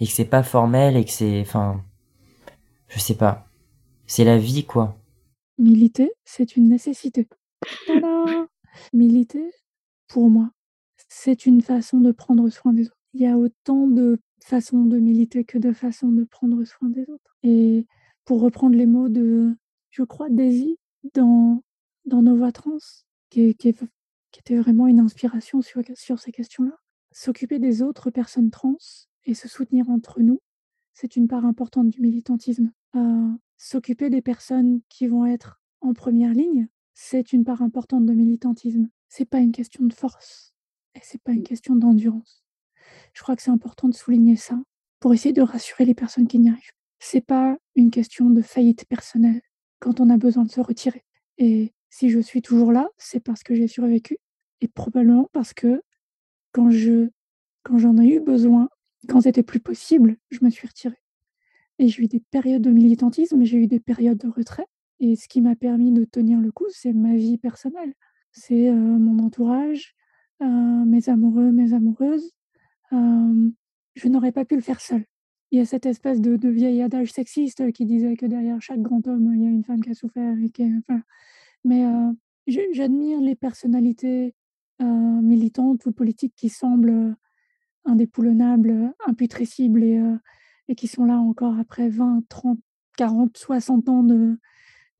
[0.00, 1.82] et que c'est pas formel et que c'est enfin
[2.88, 3.46] je sais pas.
[4.06, 4.96] C'est la vie quoi.
[5.58, 7.28] Militer c'est une nécessité.
[8.92, 9.50] Militer
[10.08, 10.50] pour moi
[11.08, 12.96] c'est une façon de prendre soin des autres.
[13.14, 17.02] Il y a autant de façons de militer que de façons de prendre soin des
[17.02, 17.36] autres.
[17.42, 17.86] Et
[18.24, 19.54] pour reprendre les mots de
[19.90, 20.78] je crois Daisy
[21.14, 21.62] dans,
[22.06, 22.78] dans nos voix trans,
[23.30, 23.74] qui, qui,
[24.40, 26.78] était vraiment une inspiration sur, sur ces questions-là.
[27.12, 28.76] S'occuper des autres personnes trans
[29.24, 30.40] et se soutenir entre nous,
[30.94, 32.72] c'est une part importante du militantisme.
[32.94, 38.12] Euh, s'occuper des personnes qui vont être en première ligne, c'est une part importante de
[38.12, 38.88] militantisme.
[39.08, 40.54] C'est pas une question de force
[40.94, 42.44] et c'est pas une question d'endurance.
[43.14, 44.58] Je crois que c'est important de souligner ça
[45.00, 46.72] pour essayer de rassurer les personnes qui n'y arrivent.
[46.98, 49.40] C'est pas une question de faillite personnelle
[49.80, 51.04] quand on a besoin de se retirer.
[51.38, 54.16] Et si je suis toujours là, c'est parce que j'ai survécu
[54.62, 55.82] et probablement parce que
[56.52, 57.10] quand je
[57.64, 58.70] quand j'en ai eu besoin,
[59.08, 61.02] quand c'était plus possible, je me suis retirée.
[61.78, 64.66] Et j'ai eu des périodes de militantisme, j'ai eu des périodes de retrait.
[65.00, 67.92] Et ce qui m'a permis de tenir le coup, c'est ma vie personnelle.
[68.32, 69.94] C'est euh, mon entourage,
[70.40, 72.32] euh, mes amoureux, mes amoureuses.
[72.90, 75.04] Je n'aurais pas pu le faire seule
[75.52, 78.80] il y a cette espèce de, de, vieil adage sexiste qui disait que derrière chaque
[78.80, 80.34] grand homme, il y a une femme qui a souffert.
[80.42, 81.02] Et qui, enfin,
[81.64, 81.84] mais
[82.46, 84.34] j'admire les personnalités
[84.80, 87.16] militantes ou politiques qui semblent
[87.84, 90.02] indépoulonnables, imputrescibles et,
[90.68, 92.58] et, qui sont là encore après 20, 30,
[92.96, 94.38] 40, 60 ans de,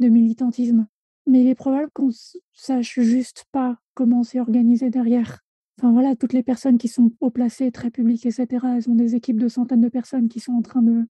[0.01, 0.87] de militantisme.
[1.27, 2.11] Mais il est probable qu'on
[2.53, 5.41] sache juste pas comment c'est organisé derrière.
[5.79, 9.15] Enfin voilà, toutes les personnes qui sont haut placées, très publiques, etc., elles ont des
[9.15, 11.07] équipes de centaines de personnes qui sont en train de,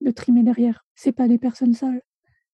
[0.00, 0.84] de trimer derrière.
[0.94, 2.02] C'est pas des personnes seules.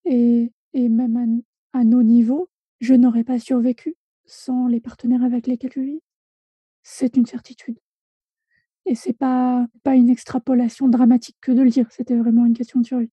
[0.05, 1.43] Et, et même
[1.77, 2.49] à, nos niveaux,
[2.81, 6.01] je n'aurais pas survécu sans les partenaires avec lesquels je vis.
[6.83, 7.79] C'est une certitude.
[8.85, 12.81] Et c'est pas, pas une extrapolation dramatique que de le dire, c'était vraiment une question
[12.81, 13.11] de survie.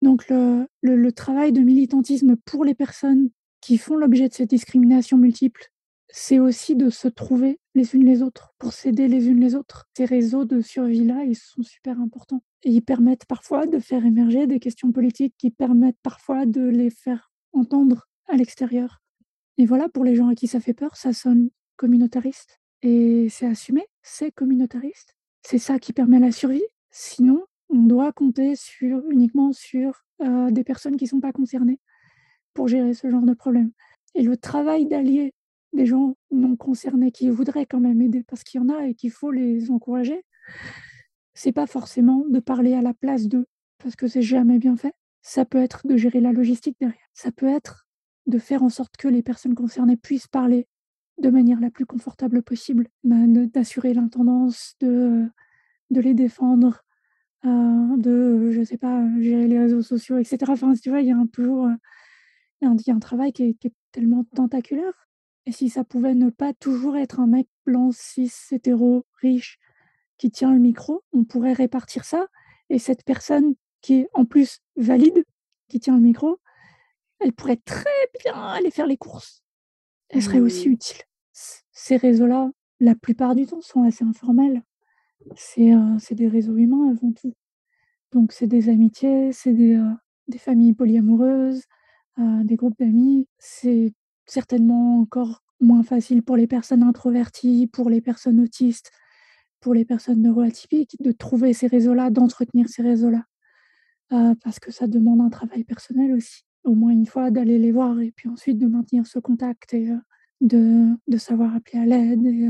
[0.00, 3.30] Donc le, le, travail de militantisme pour les personnes
[3.60, 5.70] qui font l'objet de cette discrimination multiple,
[6.08, 9.86] c'est aussi de se trouver les unes les autres, pour s'aider les unes les autres.
[9.96, 12.42] Ces réseaux de survie-là, ils sont super importants.
[12.64, 17.31] Ils permettent parfois de faire émerger des questions politiques qui permettent parfois de les faire
[17.52, 19.02] entendre à l'extérieur.
[19.58, 22.60] Et voilà, pour les gens à qui ça fait peur, ça sonne communautariste.
[22.82, 25.14] Et c'est assumé, c'est communautariste.
[25.42, 26.64] C'est ça qui permet la survie.
[26.90, 31.80] Sinon, on doit compter sur, uniquement sur euh, des personnes qui ne sont pas concernées
[32.54, 33.72] pour gérer ce genre de problème.
[34.14, 35.34] Et le travail d'allier
[35.72, 38.94] des gens non concernés qui voudraient quand même aider, parce qu'il y en a et
[38.94, 40.22] qu'il faut les encourager,
[41.34, 43.46] c'est pas forcément de parler à la place d'eux,
[43.78, 44.94] parce que c'est jamais bien fait.
[45.22, 46.98] Ça peut être de gérer la logistique derrière.
[47.14, 47.86] Ça peut être
[48.26, 50.66] de faire en sorte que les personnes concernées puissent parler
[51.18, 55.28] de manière la plus confortable possible, bah, d'assurer l'intendance, de,
[55.90, 56.82] les défendre,
[57.44, 60.38] euh, de, je sais pas, gérer les réseaux sociaux, etc.
[60.48, 61.68] Enfin, tu vois, il y a un, toujours
[62.62, 65.08] un travail qui est, tellement tentaculaire.
[65.44, 69.58] Et si ça pouvait ne pas toujours être un mec blanc, cis, hétéro, riche,
[70.16, 72.26] qui tient le micro, on pourrait répartir ça.
[72.70, 75.24] Et cette personne qui est en plus valide,
[75.68, 76.38] qui tient le micro,
[77.20, 79.42] elle pourrait très bien aller faire les courses.
[80.08, 80.72] Elle serait aussi mmh.
[80.72, 81.02] utile.
[81.72, 84.62] Ces réseaux-là, la plupart du temps, sont assez informels.
[85.36, 87.34] C'est euh, des réseaux humains avant tout.
[88.12, 89.90] Donc, c'est des amitiés, c'est des, euh,
[90.28, 91.62] des, familles polyamoureuses,
[92.18, 93.26] euh, des groupes d'amis.
[93.38, 93.94] C'est
[94.26, 98.90] certainement encore moins facile pour les personnes introverties, pour les personnes autistes,
[99.60, 103.24] pour les personnes neuroatypiques, de trouver ces réseaux-là, d'entretenir ces réseaux-là.
[104.42, 108.00] Parce que ça demande un travail personnel aussi au moins une fois d'aller les voir
[108.00, 109.90] et puis ensuite de maintenir ce contact et
[110.40, 112.24] de, de, savoir appeler à l'aide.
[112.24, 112.48] Et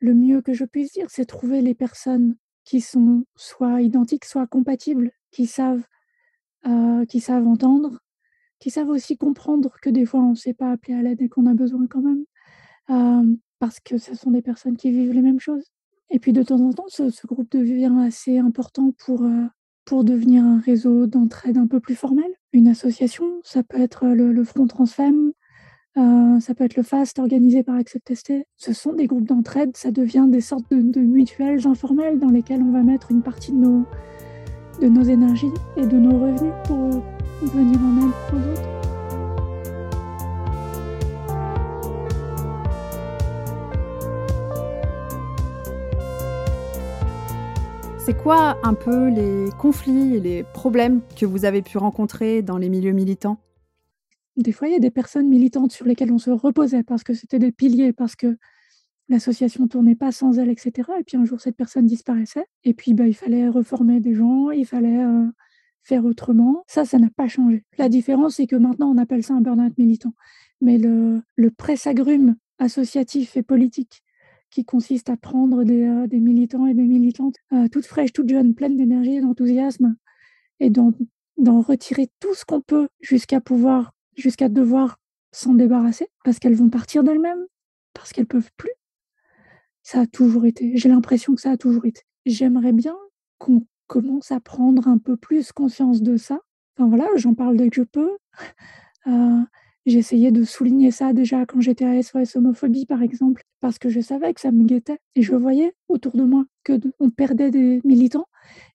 [0.00, 4.46] le mieux que je puisse dire, c'est trouver les personnes qui sont soit identiques, soit
[4.46, 5.86] compatibles, qui savent,
[7.08, 8.00] qui savent entendre,
[8.58, 11.28] qui savent aussi comprendre que des fois on ne sait pas appeler à l'aide et
[11.28, 15.40] qu'on a besoin quand même, parce que ce sont des personnes qui vivent les mêmes
[15.40, 15.70] choses.
[16.10, 19.26] Et puis de temps en temps, ce, ce groupe devient assez important pour,
[19.84, 22.30] pour devenir un réseau d'entraide un peu plus formel?
[22.52, 25.32] Une association, ça peut être le, Front Transfemme,
[25.96, 28.12] euh, ça peut être le FAST organisé par Accept
[28.56, 32.62] Ce sont des groupes d'entraide, ça devient des sortes de, de, mutuelles informelles dans lesquelles
[32.62, 33.84] on va mettre une partie de nos,
[34.80, 36.88] de nos énergies et de nos revenus pour
[37.42, 38.73] venir en aide aux autres.
[48.04, 52.58] C'est quoi un peu les conflits et les problèmes que vous avez pu rencontrer dans
[52.58, 53.38] les milieux militants?
[54.36, 57.14] Des fois, il y a des personnes militantes sur lesquelles on se reposait parce que
[57.14, 58.36] c'était des piliers, parce que
[59.08, 60.86] l'association tournait pas sans elles, etc.
[61.00, 62.44] Et puis un jour, cette personne disparaissait.
[62.62, 65.24] Et puis, bah, il fallait reformer des gens, il fallait euh,
[65.82, 66.62] faire autrement.
[66.66, 67.64] Ça, ça n'a pas changé.
[67.78, 70.12] La différence, c'est que maintenant, on appelle ça un burn-out militant.
[70.60, 74.03] Mais le, le presse-agrume associatif et politique
[74.54, 78.54] qui consiste à prendre des, euh, militants et des militantes euh, toutes fraîches, toutes jeunes,
[78.54, 79.96] pleines d'énergie et d'enthousiasme,
[80.60, 80.92] et d'en
[81.60, 85.00] retirer tout ce qu'on peut jusqu'à pouvoir, jusqu'à devoir
[85.32, 87.44] s'en débarrasser, parce qu'elles vont partir d'elles-mêmes,
[87.94, 88.70] parce qu'elles peuvent plus.
[89.82, 90.76] Ça a toujours été.
[90.76, 92.02] J'ai l'impression que ça a toujours été.
[92.24, 92.96] J'aimerais bien
[93.38, 96.38] qu'on commence à prendre un peu plus conscience de ça.
[96.76, 98.16] Enfin voilà, j'en parle dès que je peux.
[99.06, 99.42] Euh,
[99.86, 104.00] J'essayais de souligner ça déjà quand j'étais à SOS homophobie, par exemple, parce que je
[104.00, 104.98] savais que ça me guettait.
[105.14, 108.26] Et je voyais autour de moi que on perdait des militants.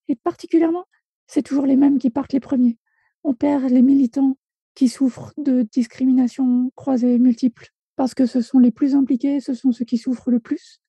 [0.07, 0.85] Et particulièrement,
[1.25, 2.77] c'est toujours les mêmes qui partent les premiers.
[3.23, 4.37] On perd les militants
[4.75, 9.71] qui souffrent de discrimination croisée multiple, parce que ce sont les plus impliqués, ce sont
[9.71, 10.79] ceux qui souffrent le plus.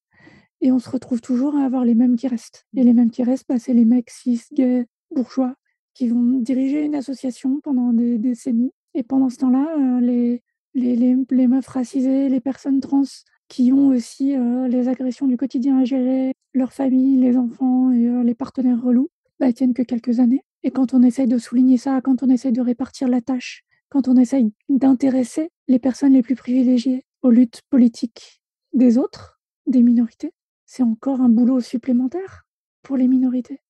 [0.61, 2.67] Et on se retrouve toujours à avoir les mêmes qui restent.
[2.77, 5.55] Et les mêmes qui restent, bah, c'est les mecs cis, gays, bourgeois,
[5.95, 10.43] qui vont diriger une association pendant des décennies et pendant ce temps-là, euh, les,
[10.75, 13.03] les, meufs racisées, les personnes trans
[13.49, 18.07] qui ont aussi euh, les agressions du quotidien à gérer, leur famille, les enfants et
[18.09, 20.45] euh, les partenaires relous, bah, tiennent que quelques années.
[20.63, 24.09] Et quand on essaye de souligner ça, quand on essaye de répartir la tâche, quand
[24.09, 28.41] on essaye d'intéresser les personnes les plus privilégiées aux luttes politiques
[28.73, 30.33] des autres, des minorités,
[30.67, 32.45] c'est encore un boulot supplémentaire
[32.83, 33.61] pour les minorités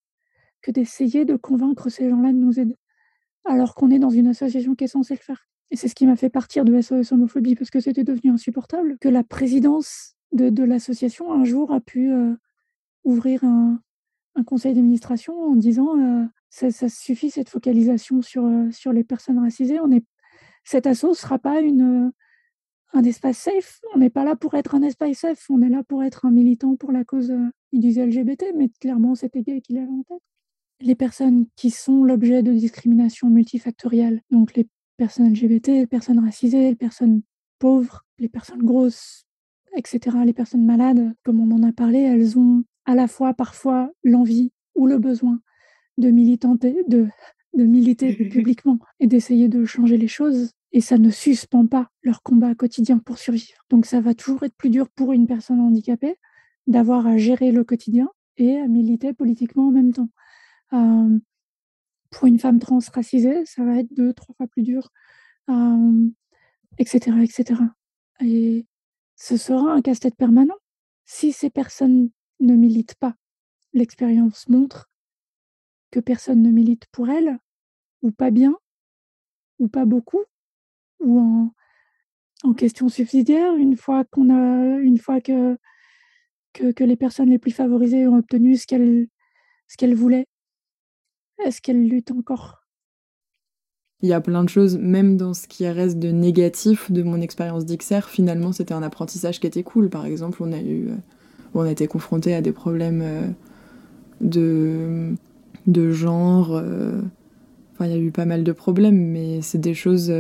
[0.63, 2.77] que d'essayer de convaincre ces gens-là de nous aider
[3.45, 5.47] alors qu'on est dans une association qui est censée le faire.
[5.71, 8.99] Et c'est ce qui m'a fait partir de SOS Homophobie parce que c'était devenu insupportable
[9.01, 12.35] que la présidence de, l'association un jour a pu euh,
[13.05, 13.81] ouvrir un,
[14.47, 19.79] conseil d'administration en disant euh, ça, suffit cette focalisation sur, euh, sur les personnes racisées.
[19.81, 20.05] On est,
[20.65, 22.11] cet asso ne sera pas une,
[22.95, 23.81] un espace safe.
[23.95, 25.45] On n'est pas là pour être un espace safe.
[25.51, 27.33] On est là pour être un militant pour la cause,
[27.73, 30.23] il disait LGBT, mais clairement c'était gay qu'il avait en tête
[30.81, 34.67] les personnes qui sont l'objet de discrimination multifactorielle, donc les
[34.97, 37.23] personnes LGBT, les personnes racisées, les personnes
[37.59, 39.25] pauvres, les personnes grosses,
[39.77, 43.91] etc., les personnes malades, comme on en a parlé, elles ont à la fois parfois
[44.05, 45.41] l'envie ou le besoin
[45.99, 47.09] de militanter, de,
[47.55, 50.53] de militer publiquement et d'essayer de changer les choses.
[50.73, 53.65] Et ça ne suspend pas leur combat quotidien pour survivre.
[53.71, 56.17] Donc ça va toujours être plus dur pour une personne handicapée
[56.67, 60.09] d'avoir à gérer le quotidien et à militer politiquement en même temps.
[60.71, 64.91] Pour une femme trans racisée, ça va être deux, trois fois plus dur,
[66.79, 67.61] etc., etc.
[68.21, 68.67] Et
[69.17, 70.57] ce sera un casse-tête permanent.
[71.05, 72.11] Si ces personnes
[72.41, 73.15] ne militent pas,
[73.73, 74.91] l'expérience montre
[75.91, 77.39] que personne ne milite pour elles,
[78.03, 78.57] ou pas bien,
[79.59, 80.25] ou pas beaucoup,
[81.01, 81.53] ou en,
[82.45, 85.59] en question subsidiaire, une fois qu'on a une fois que,
[86.53, 89.09] que, que, les personnes les plus favorisées ont obtenu ce qu'elles
[89.69, 90.27] ce qu'elles voulaient,
[91.45, 92.61] est-ce qu'elles luttent encore?
[94.03, 97.21] Il y a plein de choses, même dans ce qui reste de négatif de mon
[97.21, 99.91] expérience d'XR, finalement c'était un apprentissage qui était cool.
[99.91, 100.95] Par exemple, on a eu, euh,
[101.55, 103.29] on a été confronté à des problèmes euh,
[105.67, 106.53] de, genre.
[106.57, 106.99] Euh,
[107.75, 110.11] enfin, il y a eu pas mal de problèmes, mais c'est des choses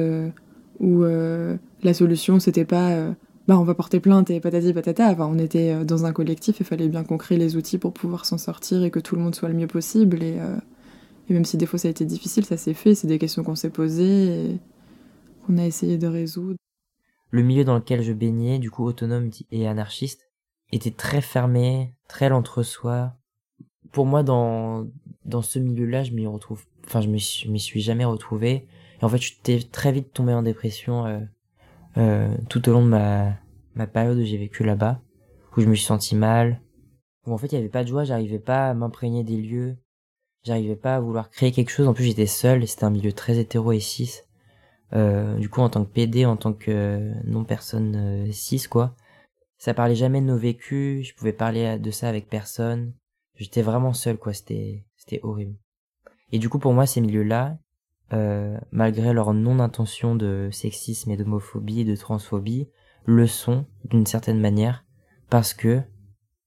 [0.80, 3.14] où la solution c'était pas
[3.48, 5.08] bah on va porter plainte et patati patata.
[5.08, 8.26] Enfin, on était dans un collectif, il fallait bien qu'on crée les outils pour pouvoir
[8.26, 10.22] s'en sortir et que tout le monde soit le mieux possible.
[10.22, 10.36] Et,
[11.30, 13.44] et même si des fois ça a été difficile, ça s'est fait, c'est des questions
[13.44, 14.58] qu'on s'est posées et
[15.46, 16.58] qu'on a essayé de résoudre.
[17.30, 20.28] Le milieu dans lequel je baignais, du coup autonome et anarchiste,
[20.72, 23.14] était très fermé, très l'entre-soi.
[23.92, 24.88] Pour moi, dans,
[25.24, 28.66] dans ce milieu-là, je m'y retrouve, enfin, je m'y suis jamais retrouvé.
[29.00, 31.20] Et en fait, je suis très vite tombé en dépression euh,
[31.96, 33.36] euh, tout au long de ma,
[33.76, 35.00] ma période où j'ai vécu là-bas,
[35.56, 36.60] où je me suis senti mal,
[37.26, 39.76] où en fait il n'y avait pas de joie, j'arrivais pas à m'imprégner des lieux,
[40.44, 41.86] J'arrivais pas à vouloir créer quelque chose.
[41.86, 42.66] En plus, j'étais seul.
[42.66, 44.20] C'était un milieu très hétéro et cis.
[44.92, 48.96] Euh, du coup, en tant que PD, en tant que non-personne euh, cis, quoi,
[49.58, 51.06] ça parlait jamais de nos vécus.
[51.06, 52.94] Je pouvais parler de ça avec personne.
[53.36, 54.32] J'étais vraiment seul, quoi.
[54.32, 55.56] C'était, c'était horrible.
[56.32, 57.58] Et du coup, pour moi, ces milieux-là,
[58.12, 62.68] euh, malgré leur non-intention de sexisme et d'homophobie et de transphobie,
[63.04, 64.84] le sont d'une certaine manière
[65.28, 65.80] parce que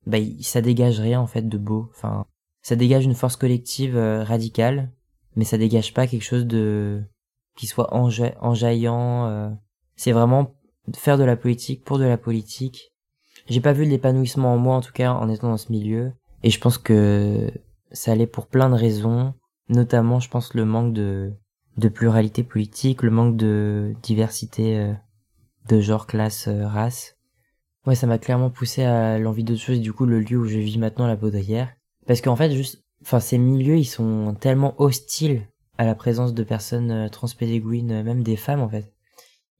[0.06, 1.90] bah, ça dégage rien en fait de beau.
[1.92, 2.26] Enfin,
[2.64, 4.90] ça dégage une force collective euh, radicale,
[5.36, 7.04] mais ça dégage pas quelque chose de
[7.56, 9.28] qui soit enjaillant.
[9.28, 9.50] Euh.
[9.96, 10.56] C'est vraiment
[10.96, 12.94] faire de la politique pour de la politique.
[13.48, 16.50] J'ai pas vu l'épanouissement en moi en tout cas en étant dans ce milieu, et
[16.50, 17.52] je pense que
[17.92, 19.34] ça allait pour plein de raisons,
[19.68, 21.34] notamment je pense le manque de
[21.78, 24.94] de pluralité politique, le manque de diversité euh,
[25.68, 27.18] de genre, classe, race.
[27.86, 29.82] Ouais, ça m'a clairement poussé à l'envie d'autre chose.
[29.82, 31.74] Du coup, le lieu où je vis maintenant, la Baudrière,
[32.06, 35.48] parce qu'en fait, juste, enfin, ces milieux, ils sont tellement hostiles
[35.78, 38.92] à la présence de personnes euh, transpédéguines, euh, même des femmes, en fait.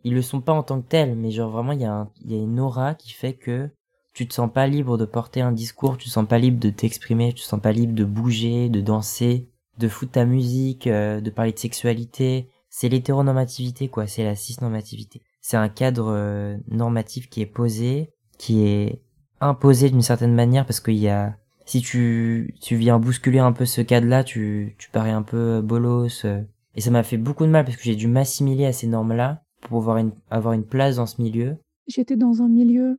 [0.04, 2.60] Ils le sont pas en tant que tels, mais genre vraiment, il y, a une
[2.60, 3.70] aura qui fait que
[4.14, 6.70] tu te sens pas libre de porter un discours, tu te sens pas libre de
[6.70, 11.22] t'exprimer, tu te sens pas libre de bouger, de danser, de foutre ta musique, euh,
[11.22, 12.50] de parler de sexualité.
[12.70, 15.22] C'est l'hétéronormativité, quoi, c'est la cisnormativité.
[15.42, 19.02] C'est un cadre normatif qui est posé, qui est
[19.42, 23.66] imposé d'une certaine manière parce qu'il y a si tu, tu viens bousculer un peu
[23.66, 26.26] ce cadre-là, tu, tu parais un peu bolos.
[26.26, 26.42] Euh.
[26.76, 29.44] Et ça m'a fait beaucoup de mal parce que j'ai dû m'assimiler à ces normes-là
[29.62, 31.58] pour pouvoir une, avoir une place dans ce milieu.
[31.88, 32.98] J'étais dans un milieu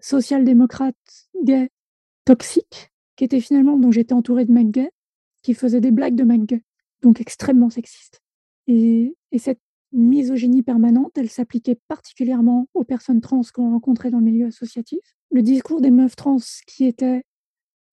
[0.00, 0.96] social-démocrate,
[1.44, 1.70] gay,
[2.24, 4.90] toxique, qui était finalement, donc j'étais entourée de mecs gays,
[5.42, 6.64] qui faisaient des blagues de mecs gays,
[7.02, 8.20] donc extrêmement sexistes.
[8.66, 9.60] Et, et cette
[9.92, 15.00] misogynie permanente, elle s'appliquait particulièrement aux personnes trans qu'on rencontrait dans le milieu associatif.
[15.32, 17.24] Le discours des meufs trans qui était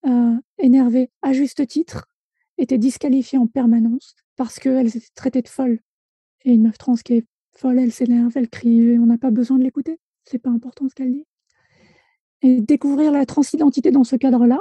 [0.08, 2.08] euh, énervées à juste titre,
[2.56, 5.80] étaient disqualifiées en permanence parce qu'elles étaient traitées de folles.
[6.44, 9.58] Et une meuf trans qui est folle, elle s'énerve, elle crie, on n'a pas besoin
[9.58, 9.98] de l'écouter.
[10.24, 11.26] C'est pas important ce qu'elle dit.
[12.42, 14.60] Et découvrir la transidentité dans ce cadre-là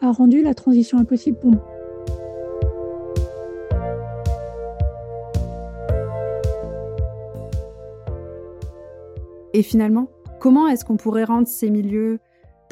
[0.00, 1.66] a rendu la transition impossible pour moi.
[9.54, 10.08] Et finalement,
[10.40, 12.18] comment est-ce qu'on pourrait rendre ces milieux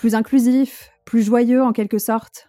[0.01, 2.47] plus inclusifs, plus joyeux en quelque sorte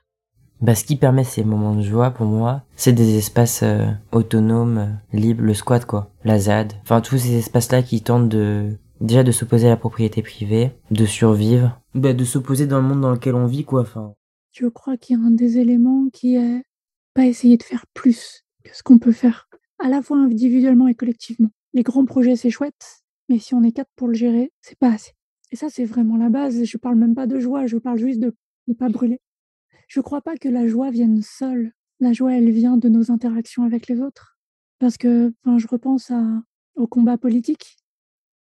[0.61, 4.77] bah, ce qui permet ces moments de joie pour moi, c'est des espaces euh, autonomes,
[4.77, 9.23] euh, libres, le squat quoi, la ZAD, enfin tous ces espaces-là qui tentent de déjà
[9.23, 13.09] de s'opposer à la propriété privée, de survivre, bah, de s'opposer dans le monde dans
[13.09, 13.81] lequel on vit quoi.
[13.81, 14.13] Enfin.
[14.51, 16.61] Je crois qu'il y a un des éléments qui est
[17.15, 19.49] pas essayer de faire plus que ce qu'on peut faire,
[19.83, 21.49] à la fois individuellement et collectivement.
[21.73, 24.93] Les grands projets c'est chouette, mais si on est quatre pour le gérer, c'est pas
[24.93, 25.13] assez.
[25.51, 26.63] Et ça c'est vraiment la base.
[26.63, 28.33] Je parle même pas de joie, je parle juste de
[28.67, 29.19] ne pas brûler.
[29.87, 31.73] Je ne crois pas que la joie vienne seule.
[31.99, 34.37] La joie, elle vient de nos interactions avec les autres.
[34.79, 36.11] Parce que enfin, je repense
[36.75, 37.77] au combat politique.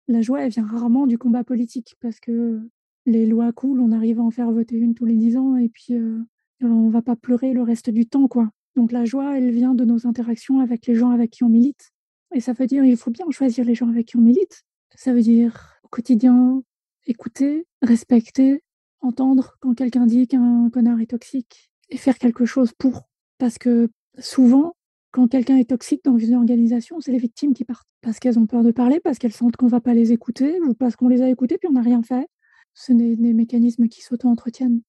[0.06, 2.60] La joie, elle vient rarement du combat politique parce que
[3.06, 5.68] les lois coulent, on arrive à en faire voter une tous les dix ans et
[5.68, 6.18] puis euh,
[6.62, 8.50] on va pas pleurer le reste du temps, quoi.
[8.76, 11.90] Donc la joie, elle vient de nos interactions avec les gens avec qui on milite.
[12.34, 14.64] Et ça veut dire, il faut bien choisir les gens avec qui on milite.
[14.94, 16.62] Ça veut dire au quotidien,
[17.08, 18.62] écouter, respecter,
[19.00, 23.08] entendre quand quelqu'un dit qu'un connard est toxique et faire quelque chose pour.
[23.38, 23.88] Parce que
[24.18, 24.74] souvent,
[25.10, 27.88] quand quelqu'un est toxique dans une organisation, c'est les victimes qui partent.
[28.02, 30.60] Parce qu'elles ont peur de parler, parce qu'elles sentent qu'on ne va pas les écouter,
[30.60, 32.28] ou parce qu'on les a écoutées puis on n'a rien fait.
[32.74, 34.82] Ce sont des mécanismes qui s'auto-entretiennent.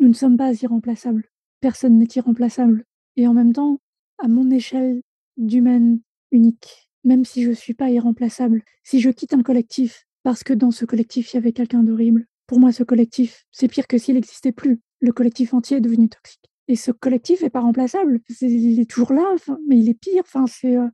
[0.00, 1.24] Nous ne sommes pas irremplaçables.
[1.60, 2.84] Personne n'est irremplaçable.
[3.16, 3.80] Et en même temps,
[4.18, 5.02] à mon échelle
[5.36, 6.00] d'humaine
[6.30, 10.52] unique, même si je ne suis pas irremplaçable, si je quitte un collectif parce que
[10.52, 13.98] dans ce collectif, il y avait quelqu'un d'horrible, pour moi, ce collectif, c'est pire que
[13.98, 14.80] s'il n'existait plus.
[15.00, 16.50] Le collectif entier est devenu toxique.
[16.68, 18.20] Et ce collectif n'est pas remplaçable.
[18.40, 19.34] il est toujours là,
[19.68, 20.24] mais il est pire.
[20.64, 20.88] Euh,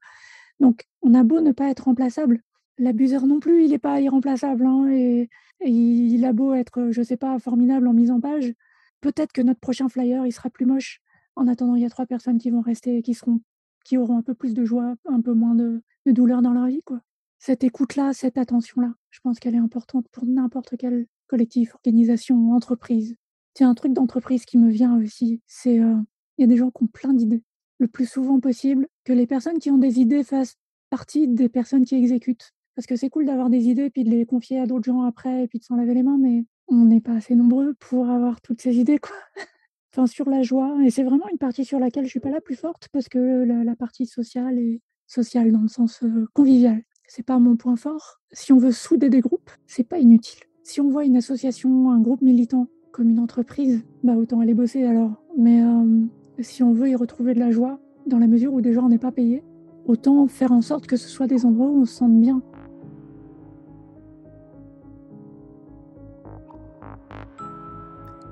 [0.59, 2.43] Donc, on a beau ne pas être remplaçable.
[2.79, 4.67] L'abuseur non plus, il n'est pas irremplaçable.
[4.67, 5.29] Hein, et,
[5.61, 8.53] il a beau être, je ne sais pas, formidable en mise en page.
[9.01, 11.01] Peut-être que notre prochain flyer, il sera plus moche.
[11.37, 13.41] En attendant, il y a trois personnes qui vont rester, qui seront,
[13.85, 16.67] qui auront un peu plus de joie, un peu moins de, de douleur dans leur
[16.67, 17.01] vie, quoi.
[17.43, 23.17] Cette écoute-là, cette attention-là, je pense qu'elle est importante pour n'importe quel collectif, organisation, entreprise.
[23.55, 25.97] Tiens, un truc d'entreprise qui me vient aussi, c'est euh,
[26.37, 27.43] il y a des gens qui ont plein d'idées.
[27.79, 30.57] Le plus souvent possible, que les personnes qui ont des idées fassent
[30.91, 32.53] partie des personnes qui exécutent.
[32.75, 35.45] Parce que c'est cool d'avoir des idées puis de les confier à d'autres gens après
[35.45, 38.43] et puis de s'en laver les mains, mais on n'est pas assez nombreux pour avoir
[38.43, 39.01] toutes ces idées,
[39.95, 40.77] enfin, sur la joie.
[40.85, 43.19] Et c'est vraiment une partie sur laquelle je suis pas la plus forte parce que
[43.19, 46.83] la, partie sociale est sociale dans le sens euh, convivial.
[47.13, 48.21] C'est pas mon point fort.
[48.31, 51.99] Si on veut souder des groupes, c'est pas inutile si on voit une association, un
[51.99, 55.11] groupe militant comme une entreprise, bah autant aller bosser alors.
[55.37, 56.05] Mais euh,
[56.39, 58.97] si on veut y retrouver de la joie, dans la mesure où déjà on n'est
[58.97, 59.43] pas payé,
[59.87, 62.41] autant faire en sorte que ce soit des endroits où on se sente bien.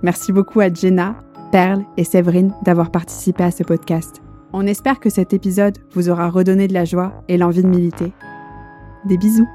[0.05, 4.22] Merci beaucoup à Jenna, Perle et Séverine d'avoir participé à ce podcast.
[4.53, 8.12] On espère que cet épisode vous aura redonné de la joie et l'envie de militer.
[9.09, 9.48] Des bisous